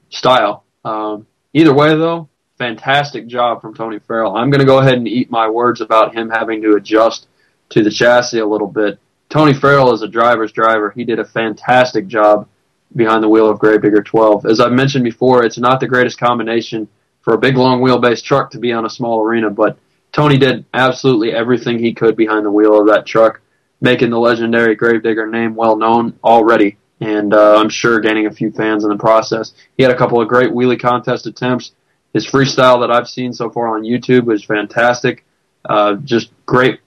style. 0.09 0.63
Um, 0.83 1.25
either 1.53 1.73
way, 1.73 1.89
though, 1.95 2.29
fantastic 2.57 3.27
job 3.27 3.61
from 3.61 3.73
Tony 3.73 3.99
Farrell. 3.99 4.35
I'm 4.35 4.49
going 4.49 4.59
to 4.59 4.65
go 4.65 4.79
ahead 4.79 4.95
and 4.95 5.07
eat 5.07 5.31
my 5.31 5.49
words 5.49 5.81
about 5.81 6.13
him 6.13 6.29
having 6.29 6.61
to 6.61 6.75
adjust 6.75 7.27
to 7.69 7.83
the 7.83 7.89
chassis 7.89 8.39
a 8.39 8.45
little 8.45 8.67
bit. 8.67 8.99
Tony 9.29 9.53
Farrell 9.53 9.93
is 9.93 10.01
a 10.01 10.07
driver's 10.07 10.51
driver. 10.51 10.91
He 10.91 11.03
did 11.03 11.19
a 11.19 11.25
fantastic 11.25 12.07
job 12.07 12.47
behind 12.95 13.23
the 13.23 13.29
wheel 13.29 13.49
of 13.49 13.59
Gravedigger 13.59 14.03
12. 14.03 14.45
As 14.45 14.59
I've 14.59 14.71
mentioned 14.71 15.03
before, 15.03 15.43
it's 15.43 15.57
not 15.57 15.79
the 15.79 15.87
greatest 15.87 16.19
combination 16.19 16.87
for 17.21 17.33
a 17.33 17.37
big 17.37 17.57
long 17.57 17.81
wheelbase 17.81 18.23
truck 18.23 18.51
to 18.51 18.59
be 18.59 18.71
on 18.71 18.85
a 18.85 18.89
small 18.89 19.21
arena, 19.21 19.49
but 19.49 19.77
Tony 20.11 20.37
did 20.37 20.65
absolutely 20.73 21.33
everything 21.33 21.79
he 21.79 21.93
could 21.93 22.15
behind 22.15 22.45
the 22.45 22.51
wheel 22.51 22.79
of 22.79 22.87
that 22.87 23.05
truck, 23.05 23.41
making 23.81 24.11
the 24.11 24.19
legendary 24.19 24.75
Gravedigger 24.75 25.27
name 25.27 25.55
well 25.55 25.75
known 25.75 26.17
already, 26.23 26.77
and 27.01 27.33
uh, 27.33 27.57
I'm 27.57 27.69
sure 27.69 27.99
gaining 27.99 28.27
a 28.27 28.31
few 28.31 28.51
fans 28.51 28.83
in 28.83 28.89
the 28.89 28.97
process. 28.97 29.53
He 29.75 29.83
had 29.83 29.91
a 29.91 29.97
couple 29.97 30.21
of 30.21 30.27
great 30.27 30.51
wheelie 30.51 30.79
contest 30.79 31.25
attempts. 31.27 31.71
His 32.13 32.25
freestyle 32.25 32.79
that 32.79 32.91
I've 32.91 33.09
seen 33.09 33.33
so 33.33 33.49
far 33.49 33.75
on 33.75 33.83
YouTube 33.83 34.23
was 34.23 34.45
fantastic. 34.45 35.25
Uh, 35.65 35.95
just 35.95 36.31
great, 36.45 36.79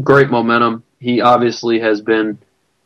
great 0.00 0.30
momentum. 0.30 0.84
He 1.00 1.20
obviously 1.20 1.80
has 1.80 2.00
been 2.00 2.38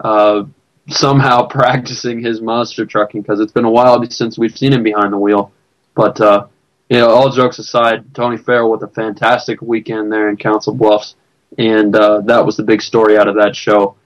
uh, 0.03 0.45
somehow 0.93 1.47
practicing 1.49 2.21
his 2.23 2.41
monster 2.41 2.87
trucking 2.87 3.23
because 3.23 3.41
it's 3.41 3.53
been 3.53 3.65
a 3.65 3.71
while 3.71 4.05
since 4.11 4.39
we've 4.39 4.57
seen 4.57 4.73
him 4.73 4.83
behind 4.83 5.13
the 5.13 5.19
wheel. 5.19 5.53
But 5.95 6.21
uh, 6.21 6.47
you 6.89 6.99
know, 6.99 7.09
all 7.09 7.31
jokes 7.31 7.59
aside, 7.59 8.15
Tony 8.15 8.37
Farrell 8.37 8.71
with 8.71 8.83
a 8.83 8.89
fantastic 8.89 9.63
weekend 9.63 10.13
there 10.13 10.29
in 10.29 10.37
Council 10.37 10.75
Bluffs, 10.75 11.15
and 11.57 11.95
uh, 11.95 12.21
that 12.23 12.45
was 12.45 12.57
the 12.57 12.63
big 12.63 12.83
story 12.83 13.17
out 13.17 13.29
of 13.29 13.37
that 13.37 13.55
show. 13.55 13.97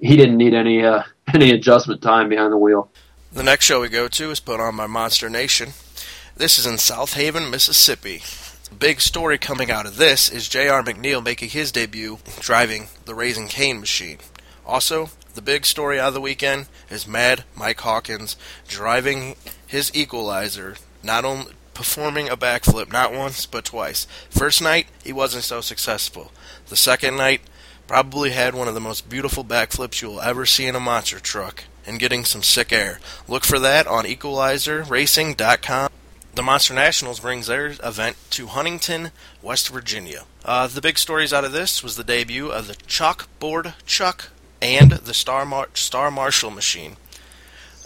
He 0.00 0.16
didn't 0.16 0.36
need 0.36 0.54
any 0.54 0.82
uh, 0.82 1.02
any 1.34 1.50
adjustment 1.50 2.02
time 2.02 2.28
behind 2.28 2.52
the 2.52 2.58
wheel. 2.58 2.90
The 3.32 3.42
next 3.42 3.66
show 3.66 3.80
we 3.80 3.88
go 3.88 4.08
to 4.08 4.30
is 4.30 4.40
put 4.40 4.58
on 4.58 4.76
by 4.76 4.86
Monster 4.86 5.30
Nation. 5.30 5.70
This 6.36 6.58
is 6.58 6.66
in 6.66 6.76
Southaven, 6.76 7.50
Mississippi. 7.50 8.22
The 8.68 8.74
big 8.74 9.00
story 9.00 9.36
coming 9.36 9.70
out 9.70 9.86
of 9.86 9.98
this 9.98 10.30
is 10.30 10.48
J.R. 10.48 10.82
McNeil 10.82 11.22
making 11.22 11.50
his 11.50 11.70
debut 11.70 12.18
driving 12.40 12.88
the 13.04 13.14
Raising 13.14 13.46
Cane 13.46 13.78
machine. 13.78 14.18
Also, 14.66 15.10
the 15.40 15.52
big 15.52 15.64
story 15.64 15.98
out 15.98 16.08
of 16.08 16.14
the 16.14 16.20
weekend 16.20 16.66
is 16.90 17.06
Mad 17.08 17.44
Mike 17.56 17.80
Hawkins 17.80 18.36
driving 18.68 19.36
his 19.66 19.90
equalizer, 19.94 20.76
not 21.02 21.24
only 21.24 21.52
performing 21.72 22.28
a 22.28 22.36
backflip 22.36 22.92
not 22.92 23.10
once 23.10 23.46
but 23.46 23.64
twice. 23.64 24.06
First 24.28 24.60
night, 24.60 24.88
he 25.02 25.14
wasn't 25.14 25.44
so 25.44 25.62
successful. 25.62 26.30
The 26.68 26.76
second 26.76 27.16
night, 27.16 27.40
probably 27.86 28.32
had 28.32 28.54
one 28.54 28.68
of 28.68 28.74
the 28.74 28.80
most 28.80 29.08
beautiful 29.08 29.42
backflips 29.42 30.02
you 30.02 30.08
will 30.08 30.20
ever 30.20 30.44
see 30.44 30.66
in 30.66 30.76
a 30.76 30.80
monster 30.80 31.18
truck 31.18 31.64
and 31.86 31.98
getting 31.98 32.26
some 32.26 32.42
sick 32.42 32.70
air. 32.70 33.00
Look 33.26 33.44
for 33.44 33.58
that 33.58 33.86
on 33.86 34.04
equalizerracing.com. 34.04 35.90
The 36.34 36.42
Monster 36.42 36.74
Nationals 36.74 37.20
brings 37.20 37.46
their 37.46 37.68
event 37.82 38.18
to 38.32 38.48
Huntington, 38.48 39.10
West 39.40 39.70
Virginia. 39.70 40.24
Uh, 40.44 40.66
the 40.66 40.82
big 40.82 40.98
stories 40.98 41.32
out 41.32 41.46
of 41.46 41.52
this 41.52 41.82
was 41.82 41.96
the 41.96 42.04
debut 42.04 42.50
of 42.50 42.66
the 42.68 42.74
Chalkboard 42.74 43.72
Chuck 43.86 44.28
and 44.62 44.92
the 44.92 45.14
Star 45.14 45.44
Mar- 45.44 45.68
Star 45.74 46.10
Marshall 46.10 46.50
machine. 46.50 46.96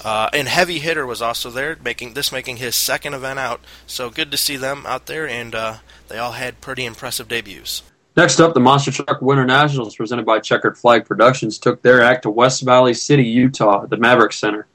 Uh, 0.04 0.28
and 0.34 0.48
Heavy 0.48 0.80
Hitter 0.80 1.06
was 1.06 1.22
also 1.22 1.50
there, 1.50 1.76
making 1.82 2.12
this 2.12 2.30
making 2.30 2.58
his 2.58 2.76
second 2.76 3.14
event 3.14 3.38
out. 3.38 3.60
So 3.87 4.10
good 4.10 4.30
to 4.32 4.37
see 4.37 4.56
them 4.56 4.84
out 4.87 5.06
there, 5.06 5.26
and 5.26 5.54
uh, 5.54 5.76
they 6.08 6.18
all 6.18 6.32
had 6.32 6.60
pretty 6.60 6.84
impressive 6.84 7.28
debuts. 7.28 7.82
Next 8.16 8.38
up, 8.38 8.54
the 8.54 8.60
Monster 8.60 8.92
Truck 8.92 9.22
Winter 9.22 9.44
Nationals, 9.44 9.96
presented 9.96 10.26
by 10.26 10.38
Checkered 10.38 10.78
Flag 10.78 11.04
Productions, 11.04 11.58
took 11.58 11.82
their 11.82 12.02
act 12.02 12.22
to 12.22 12.30
West 12.30 12.62
Valley 12.62 12.94
City, 12.94 13.24
Utah, 13.24 13.84
at 13.84 13.90
the 13.90 13.96
Maverick 13.96 14.32
Center. 14.32 14.66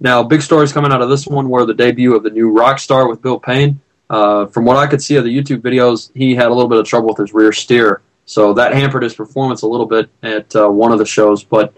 Now, 0.00 0.22
big 0.24 0.42
stories 0.42 0.72
coming 0.72 0.90
out 0.90 1.02
of 1.02 1.08
this 1.08 1.26
one 1.26 1.50
were 1.50 1.66
the 1.66 1.74
debut 1.74 2.16
of 2.16 2.24
the 2.24 2.30
new 2.30 2.50
rock 2.50 2.78
star 2.78 3.06
with 3.08 3.22
Bill 3.22 3.38
Payne. 3.38 3.80
Uh, 4.10 4.46
from 4.46 4.64
what 4.64 4.76
I 4.76 4.86
could 4.86 5.02
see 5.02 5.16
of 5.16 5.24
the 5.24 5.36
YouTube 5.36 5.60
videos, 5.60 6.10
he 6.14 6.34
had 6.34 6.46
a 6.46 6.54
little 6.54 6.68
bit 6.68 6.78
of 6.78 6.86
trouble 6.86 7.08
with 7.08 7.18
his 7.18 7.32
rear 7.32 7.52
steer, 7.52 8.02
so 8.26 8.54
that 8.54 8.74
hampered 8.74 9.02
his 9.02 9.14
performance 9.14 9.62
a 9.62 9.66
little 9.66 9.86
bit 9.86 10.08
at 10.22 10.54
uh, 10.56 10.68
one 10.68 10.92
of 10.92 10.98
the 10.98 11.06
shows. 11.06 11.44
But 11.44 11.74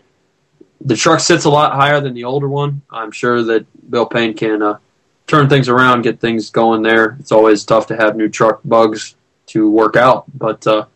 the 0.81 0.97
truck 0.97 1.21
sits 1.21 1.45
a 1.45 1.51
lot 1.51 1.73
higher 1.73 2.01
than 2.01 2.15
the 2.15 2.25
older 2.25 2.49
one. 2.49 2.83
I'm 2.91 3.11
sure 3.11 3.43
that 3.43 3.67
Bill 3.91 4.07
Payne 4.07 4.35
can 4.35 4.63
uh, 4.63 4.79
turn 5.27 5.49
things 5.49 5.69
around, 5.69 6.03
get 6.03 6.21
things 6.21 6.51
going 6.51 6.83
there. 6.83 7.17
It's 7.21 7.33
always 7.33 7.65
tough 7.65 7.87
to 7.89 7.97
have 7.97 8.17
new 8.17 8.29
truck 8.29 8.61
bugs 8.65 9.17
to 9.47 9.71
work 9.71 9.97
out. 9.97 10.25
But 10.37 10.67
uh, 10.67 10.87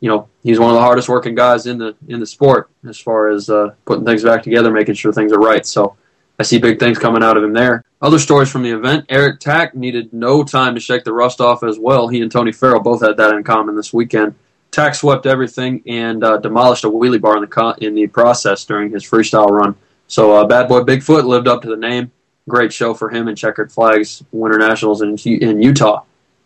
you 0.00 0.08
know, 0.08 0.28
he's 0.42 0.60
one 0.60 0.70
of 0.70 0.76
the 0.76 0.82
hardest 0.82 1.08
working 1.08 1.34
guys 1.34 1.66
in 1.66 1.78
the 1.78 1.94
in 2.08 2.20
the 2.20 2.26
sport 2.26 2.70
as 2.88 2.98
far 2.98 3.28
as 3.28 3.50
uh, 3.50 3.74
putting 3.84 4.04
things 4.04 4.24
back 4.24 4.42
together, 4.42 4.70
making 4.70 4.94
sure 4.94 5.12
things 5.12 5.32
are 5.32 5.40
right. 5.40 5.66
So 5.66 5.96
I 6.38 6.44
see 6.44 6.58
big 6.58 6.78
things 6.78 6.98
coming 6.98 7.22
out 7.22 7.36
of 7.36 7.42
him 7.42 7.52
there. 7.52 7.84
Other 8.00 8.18
stories 8.18 8.50
from 8.50 8.62
the 8.62 8.70
event: 8.70 9.06
Eric 9.08 9.40
Tack 9.40 9.74
needed 9.74 10.12
no 10.12 10.44
time 10.44 10.74
to 10.74 10.80
shake 10.80 11.04
the 11.04 11.12
rust 11.12 11.40
off 11.40 11.62
as 11.62 11.78
well. 11.78 12.08
He 12.08 12.22
and 12.22 12.30
Tony 12.30 12.52
Farrell 12.52 12.80
both 12.80 13.02
had 13.02 13.16
that 13.16 13.34
in 13.34 13.42
common 13.42 13.74
this 13.74 13.92
weekend. 13.92 14.34
Tack 14.70 14.94
swept 14.94 15.26
everything 15.26 15.82
and 15.86 16.22
uh, 16.22 16.36
demolished 16.38 16.84
a 16.84 16.90
wheelie 16.90 17.20
bar 17.20 17.36
in 17.36 17.40
the 17.40 17.46
co- 17.46 17.74
in 17.78 17.94
the 17.94 18.06
process 18.06 18.64
during 18.64 18.92
his 18.92 19.04
freestyle 19.04 19.50
run. 19.50 19.74
So 20.06 20.36
uh, 20.36 20.46
Bad 20.46 20.68
Boy 20.68 20.80
Bigfoot 20.80 21.24
lived 21.24 21.48
up 21.48 21.62
to 21.62 21.68
the 21.68 21.76
name. 21.76 22.10
Great 22.48 22.72
show 22.72 22.94
for 22.94 23.10
him 23.10 23.28
and 23.28 23.36
Checkered 23.36 23.70
Flags 23.70 24.22
Winter 24.32 24.58
Nationals 24.58 25.02
in, 25.02 25.16
in 25.26 25.62
Utah. 25.62 26.02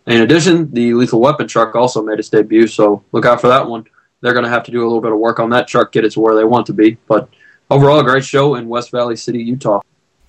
In 0.06 0.22
addition, 0.22 0.72
the 0.72 0.94
Lethal 0.94 1.20
Weapon 1.20 1.46
truck 1.46 1.76
also 1.76 2.02
made 2.02 2.18
its 2.18 2.28
debut, 2.28 2.66
so 2.66 3.04
look 3.12 3.24
out 3.24 3.40
for 3.40 3.48
that 3.48 3.68
one. 3.68 3.84
They're 4.20 4.32
going 4.32 4.44
to 4.44 4.50
have 4.50 4.64
to 4.64 4.72
do 4.72 4.82
a 4.82 4.86
little 4.86 5.00
bit 5.00 5.12
of 5.12 5.18
work 5.18 5.38
on 5.38 5.50
that 5.50 5.68
truck, 5.68 5.92
get 5.92 6.04
it 6.04 6.12
to 6.12 6.20
where 6.20 6.34
they 6.34 6.44
want 6.44 6.66
to 6.66 6.72
be. 6.72 6.96
But 7.06 7.28
overall, 7.70 8.00
a 8.00 8.04
great 8.04 8.24
show 8.24 8.56
in 8.56 8.68
West 8.68 8.90
Valley 8.90 9.16
City, 9.16 9.42
Utah. 9.42 9.80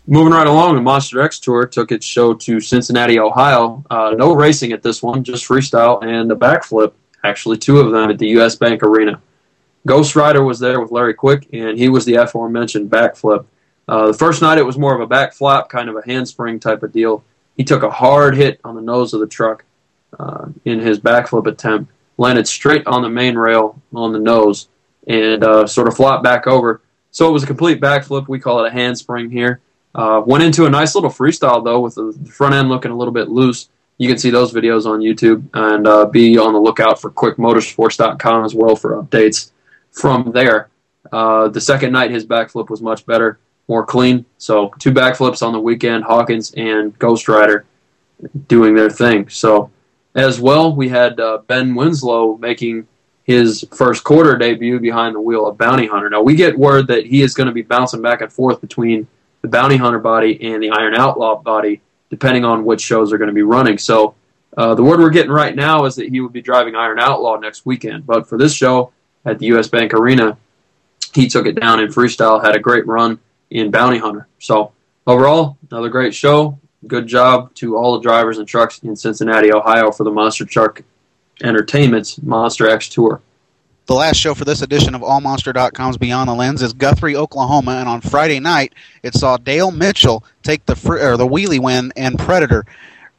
Moving 0.06 0.34
right 0.34 0.46
along, 0.46 0.76
the 0.76 0.82
Monster 0.82 1.22
X 1.22 1.40
Tour 1.40 1.66
took 1.66 1.92
its 1.92 2.06
show 2.06 2.34
to 2.34 2.60
Cincinnati, 2.60 3.20
Ohio. 3.20 3.84
Uh, 3.90 4.14
no 4.18 4.36
racing 4.36 4.74
at 4.74 4.84
this 4.84 5.02
one, 5.02 5.24
just 5.24 5.48
freestyle 5.48 6.04
and 6.04 6.32
a 6.32 6.36
backflip. 6.36 6.94
Actually, 7.24 7.58
two 7.58 7.80
of 7.80 7.92
them 7.92 8.10
at 8.10 8.20
the 8.20 8.28
U.S. 8.30 8.56
Bank 8.56 8.84
Arena. 8.84 9.22
Ghost 9.86 10.16
Rider 10.16 10.44
was 10.44 10.60
there 10.60 10.80
with 10.80 10.92
Larry 10.92 11.14
Quick, 11.14 11.48
and 11.54 11.78
he 11.78 11.90
was 11.90 12.06
the 12.06 12.16
aforementioned 12.16 12.90
backflip. 12.90 13.46
Uh, 13.88 14.08
the 14.08 14.14
first 14.14 14.42
night, 14.42 14.58
it 14.58 14.66
was 14.66 14.78
more 14.78 14.96
of 14.96 15.02
a 15.02 15.08
back 15.08 15.34
flap, 15.34 15.70
kind 15.70 15.90
of 15.90 15.96
a 15.96 16.06
handspring 16.06 16.60
type 16.60 16.84
of 16.84 16.92
deal. 16.92 17.24
He 17.58 17.64
took 17.64 17.84
a 17.84 17.92
hard 17.92 18.36
hit 18.36 18.60
on 18.64 18.76
the 18.76 18.82
nose 18.82 19.14
of 19.14 19.20
the 19.20 19.28
truck 19.28 19.66
uh, 20.20 20.48
in 20.66 20.80
his 20.80 21.00
backflip 21.00 21.48
attempt, 21.48 21.92
landed 22.18 22.48
straight 22.48 22.88
on 22.88 23.02
the 23.02 23.10
main 23.10 23.36
rail 23.36 23.82
on 23.94 24.14
the 24.14 24.20
nose, 24.20 24.70
and 25.08 25.44
uh, 25.44 25.68
sort 25.68 25.88
of 25.88 25.96
flopped 25.96 26.24
back 26.24 26.48
over. 26.48 26.82
So 27.12 27.30
it 27.30 27.32
was 27.32 27.44
a 27.44 27.48
complete 27.48 27.82
backflip. 27.82 28.28
We 28.28 28.40
call 28.40 28.64
it 28.64 28.70
a 28.70 28.72
handspring 28.72 29.30
here. 29.30 29.60
Uh, 29.94 30.24
went 30.26 30.44
into 30.44 30.66
a 30.66 30.70
nice 30.70 30.96
little 30.96 31.10
freestyle 31.10 31.64
though, 31.64 31.80
with 31.80 31.96
the 31.96 32.32
front 32.32 32.56
end 32.56 32.70
looking 32.70 32.92
a 32.92 32.98
little 32.98 33.14
bit 33.14 33.30
loose. 33.30 33.70
You 33.98 34.10
can 34.10 34.18
see 34.18 34.30
those 34.30 34.52
videos 34.52 34.86
on 34.86 35.00
YouTube, 35.00 35.48
and 35.54 35.88
uh, 35.88 36.06
be 36.06 36.38
on 36.38 36.54
the 36.54 36.60
lookout 36.60 37.00
for 37.00 37.12
QuickMotorsports.com 37.12 38.46
as 38.46 38.56
well 38.56 38.76
for 38.76 39.02
updates 39.02 39.52
from 39.92 40.32
there. 40.32 40.70
Uh, 41.12 41.48
the 41.50 41.62
second 41.62 41.92
night, 41.92 42.12
his 42.12 42.26
backflip 42.26 42.70
was 42.70 42.82
much 42.82 43.06
better 43.06 43.40
more 43.68 43.86
clean. 43.86 44.26
So 44.38 44.74
two 44.80 44.92
backflips 44.92 45.46
on 45.46 45.54
the 45.54 45.60
weekend, 45.60 46.04
Hawkins 46.04 46.54
and 46.56 46.98
Ghost 47.00 47.28
Rider 47.28 47.66
doing 48.48 48.76
their 48.76 48.90
thing. 48.90 49.30
So 49.30 49.72
as 50.16 50.40
well, 50.40 50.76
we 50.76 50.90
had 50.90 51.20
uh, 51.20 51.40
Ben 51.48 51.74
Winslow 51.76 52.38
making 52.38 52.88
his 53.24 53.66
first 53.74 54.04
quarter 54.04 54.38
debut 54.38 54.80
behind 54.80 55.16
the 55.16 55.22
wheel 55.22 55.48
of 55.48 55.58
Bounty 55.58 55.88
Hunter. 55.88 56.10
Now 56.10 56.22
we 56.22 56.36
get 56.36 56.58
word 56.58 56.88
that 56.88 57.06
he 57.06 57.22
is 57.22 57.34
going 57.34 57.48
to 57.48 57.54
be 57.54 57.62
bouncing 57.62 58.02
back 58.02 58.22
and 58.22 58.32
forth 58.32 58.60
between 58.60 59.08
the 59.42 59.48
Bounty 59.48 59.78
Hunter 59.78 60.00
body 60.00 60.54
and 60.54 60.62
the 60.62 60.70
Iron 60.72 60.96
Outlaw 60.96 61.42
body, 61.42 61.82
depending 62.14 62.46
on 62.46 62.64
which 62.64 62.80
shows 62.80 63.12
are 63.12 63.18
going 63.18 63.28
to 63.28 63.34
be 63.34 63.42
running. 63.42 63.76
So 63.80 64.14
uh, 64.56 64.76
the 64.76 64.84
word 64.84 65.00
we're 65.00 65.10
getting 65.10 65.32
right 65.32 65.56
now 65.56 65.86
is 65.86 65.96
that 65.96 66.10
he 66.10 66.20
would 66.20 66.32
be 66.32 66.44
driving 66.44 66.76
Iron 66.76 67.00
Outlaw 67.00 67.38
next 67.38 67.66
weekend. 67.66 68.06
But 68.06 68.30
for 68.30 68.38
this 68.38 68.54
show 68.54 68.94
at 69.26 69.40
the 69.40 69.48
U.S. 69.48 69.68
Bank 69.68 69.96
Arena, 69.96 70.38
he 71.12 71.28
took 71.28 71.48
it 71.48 71.60
down 71.60 71.80
in 71.80 71.88
freestyle, 71.88 72.44
had 72.44 72.56
a 72.56 72.60
great 72.60 72.86
run 72.86 73.20
in 73.50 73.72
Bounty 73.72 73.98
Hunter. 73.98 74.28
So 74.38 74.74
overall, 75.08 75.58
another 75.72 75.90
great 75.90 76.14
show. 76.14 76.60
Good 76.86 77.08
job 77.08 77.52
to 77.56 77.78
all 77.78 77.94
the 77.94 78.02
drivers 78.02 78.38
and 78.38 78.48
trucks 78.48 78.78
in 78.84 78.96
Cincinnati, 78.96 79.52
Ohio 79.52 79.90
for 79.90 80.04
the 80.04 80.12
Monster 80.12 80.46
Truck 80.46 80.84
Entertainment's 81.42 82.22
Monster 82.22 82.70
X 82.70 82.90
Tour. 82.90 83.24
The 83.86 83.96
last 83.96 84.16
show 84.16 84.34
for 84.34 84.46
this 84.46 84.62
edition 84.62 84.96
of 84.96 85.02
AllMonster.com's 85.02 85.98
Beyond 85.98 86.30
the 86.30 86.34
Lens 86.34 86.62
is 86.62 86.72
Guthrie, 86.72 87.18
Oklahoma, 87.18 87.72
and 87.72 87.90
on 87.90 88.00
Friday 88.00 88.40
night 88.40 88.74
it 89.04 89.14
saw 89.14 89.36
Dale 89.36 89.72
Mitchell 89.72 90.24
take 90.42 90.66
the 90.66 90.74
or 91.02 91.18
the 91.18 91.28
wheelie 91.28 91.60
win 91.60 91.92
and 91.98 92.18
Predator. 92.18 92.66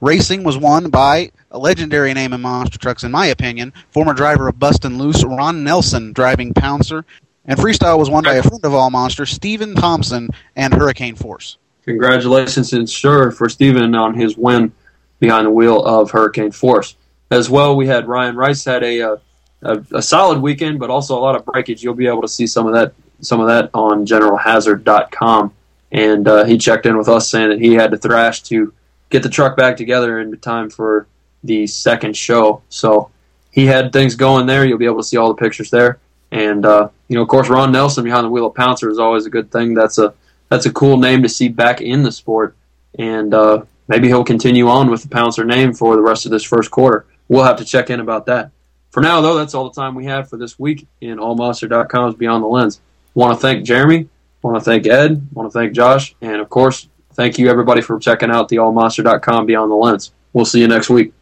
Racing 0.01 0.43
was 0.43 0.57
won 0.57 0.89
by 0.89 1.33
a 1.51 1.59
legendary 1.59 2.15
name 2.15 2.33
in 2.33 2.41
monster 2.41 2.79
trucks, 2.79 3.05
in 3.05 3.13
my 3.13 3.27
opinion, 3.27 3.75
former 3.91 4.15
driver 4.15 4.49
of 4.49 4.59
Bustin' 4.59 4.97
Loose, 4.97 5.23
Ron 5.23 5.65
Nelson, 5.65 6.15
driving 6.15 6.55
Pouncer, 6.55 7.05
and 7.45 7.59
freestyle 7.59 7.99
was 7.99 8.09
won 8.09 8.25
by 8.25 8.37
a 8.37 8.43
friend 8.43 8.65
of 8.65 8.73
all 8.73 8.89
Monster, 8.89 9.27
Stephen 9.27 9.75
Thompson 9.75 10.31
and 10.57 10.73
Hurricane 10.73 11.15
Force. 11.15 11.59
Congratulations, 11.85 12.73
and 12.73 12.89
sure, 12.89 13.31
for 13.31 13.51
Stephen 13.51 13.95
on 13.95 14.15
his 14.15 14.39
win 14.39 14.73
behind 15.21 15.47
the 15.47 15.51
wheel 15.51 15.85
of 15.85 16.11
Hurricane 16.11 16.53
Force. 16.53 16.97
As 17.31 17.51
well, 17.51 17.77
we 17.77 17.87
had 17.87 18.09
Ryan 18.09 18.37
Rice 18.37 18.65
had 18.65 18.83
a, 18.83 19.03
uh, 19.03 19.17
a, 19.65 19.85
a 19.93 20.03
solid 20.03 20.41
weekend, 20.41 20.79
but 20.79 20.91
also 20.91 21.19
a 21.19 21.21
lot 21.21 21.37
of 21.37 21.45
breakage. 21.45 21.83
You'll 21.83 21.95
be 21.95 22.07
able 22.07 22.23
to 22.23 22.29
see 22.29 22.47
some 22.47 22.67
of 22.67 22.75
that 22.75 22.95
some 23.21 23.41
of 23.41 23.47
that 23.47 23.71
on 23.75 24.07
GeneralHazard.com. 24.07 25.55
And 25.93 26.29
uh, 26.29 26.45
he 26.45 26.59
checked 26.59 26.87
in 26.87 26.99
with 26.99 27.09
us 27.09 27.31
saying 27.31 27.51
that 27.51 27.61
he 27.61 27.75
had 27.75 27.91
to 27.93 27.97
thrash 27.97 28.43
to 28.45 28.73
get 29.11 29.23
the 29.23 29.29
truck 29.29 29.57
back 29.57 29.77
together 29.77 30.21
in 30.21 30.37
time 30.39 30.69
for 30.69 31.07
the 31.45 31.67
second 31.67 32.17
show. 32.17 32.63
So 32.69 33.11
he 33.53 33.67
had 33.67 33.93
things 33.93 34.17
going 34.17 34.47
there. 34.47 34.65
You'll 34.65 34.79
be 34.79 34.87
able 34.87 34.99
to 34.99 35.05
see 35.05 35.17
all 35.17 35.29
the 35.29 35.35
pictures 35.35 35.71
there. 35.71 36.01
And 36.33 36.67
uh, 36.67 36.89
you 37.09 37.15
know, 37.15 37.23
of 37.23 37.29
course, 37.29 37.49
Ron 37.49 37.71
Nelson 37.71 38.03
behind 38.03 38.25
the 38.25 38.31
wheel 38.31 38.47
of 38.47 38.55
Pouncer 38.55 38.91
is 38.91 38.99
always 38.99 39.25
a 39.25 39.31
good 39.31 39.53
thing. 39.53 39.75
That's 39.75 39.99
a 39.99 40.15
that's 40.49 40.67
a 40.67 40.73
cool 40.73 40.97
name 40.97 41.23
to 41.23 41.29
see 41.29 41.49
back 41.49 41.81
in 41.81 42.03
the 42.03 42.11
sport, 42.11 42.57
and 42.99 43.33
uh, 43.33 43.63
maybe 43.87 44.09
he'll 44.09 44.25
continue 44.25 44.69
on 44.69 44.91
with 44.91 45.03
the 45.03 45.09
Pouncer 45.09 45.45
name 45.45 45.73
for 45.73 45.95
the 45.95 46.03
rest 46.03 46.25
of 46.25 46.33
this 46.33 46.43
first 46.43 46.73
quarter. 46.73 47.07
We'll 47.29 47.45
have 47.45 47.59
to 47.59 47.65
check 47.65 47.89
in 47.89 48.01
about 48.01 48.27
that. 48.27 48.51
For 48.95 49.01
now, 49.01 49.21
though, 49.21 49.35
that's 49.35 49.55
all 49.55 49.69
the 49.69 49.75
time 49.75 49.97
we 49.97 50.05
have 50.05 50.31
for 50.31 50.37
this 50.37 50.57
week 50.57 50.87
in 51.01 51.19
AllMonster.com's 51.19 52.15
Beyond 52.15 52.45
the 52.45 52.47
Lens. 52.47 52.81
Want 53.15 53.35
to 53.35 53.41
thank 53.43 53.65
Jeremy. 53.65 54.09
Want 54.41 54.57
to 54.57 54.61
thank 54.61 54.87
Ed. 54.87 55.27
Want 55.33 55.51
to 55.51 55.59
thank 55.59 55.73
Josh, 55.73 56.15
and 56.21 56.41
of 56.41 56.49
course, 56.49 56.87
thank 57.15 57.37
you 57.37 57.51
everybody 57.51 57.81
for 57.81 57.99
checking 57.99 58.31
out 58.31 58.49
the 58.49 58.59
AllMonster.com 58.59 59.47
Beyond 59.47 59.73
the 59.73 59.75
Lens. 59.75 60.13
We'll 60.33 60.45
see 60.45 60.61
you 60.61 60.69
next 60.69 60.91
week. 60.91 61.13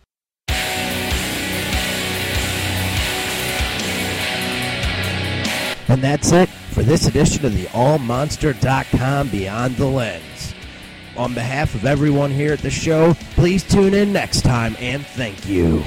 And 5.88 6.02
that's 6.02 6.30
it 6.32 6.50
for 6.50 6.82
this 6.82 7.06
edition 7.06 7.46
of 7.46 7.54
the 7.54 7.64
AllMonster.com 7.68 9.28
Beyond 9.30 9.76
the 9.78 9.86
Lens. 9.86 10.54
On 11.16 11.32
behalf 11.32 11.74
of 11.74 11.86
everyone 11.86 12.32
here 12.32 12.52
at 12.52 12.58
the 12.58 12.68
show, 12.68 13.14
please 13.34 13.64
tune 13.64 13.94
in 13.94 14.12
next 14.12 14.42
time 14.42 14.76
and 14.78 15.06
thank 15.06 15.48
you. 15.48 15.82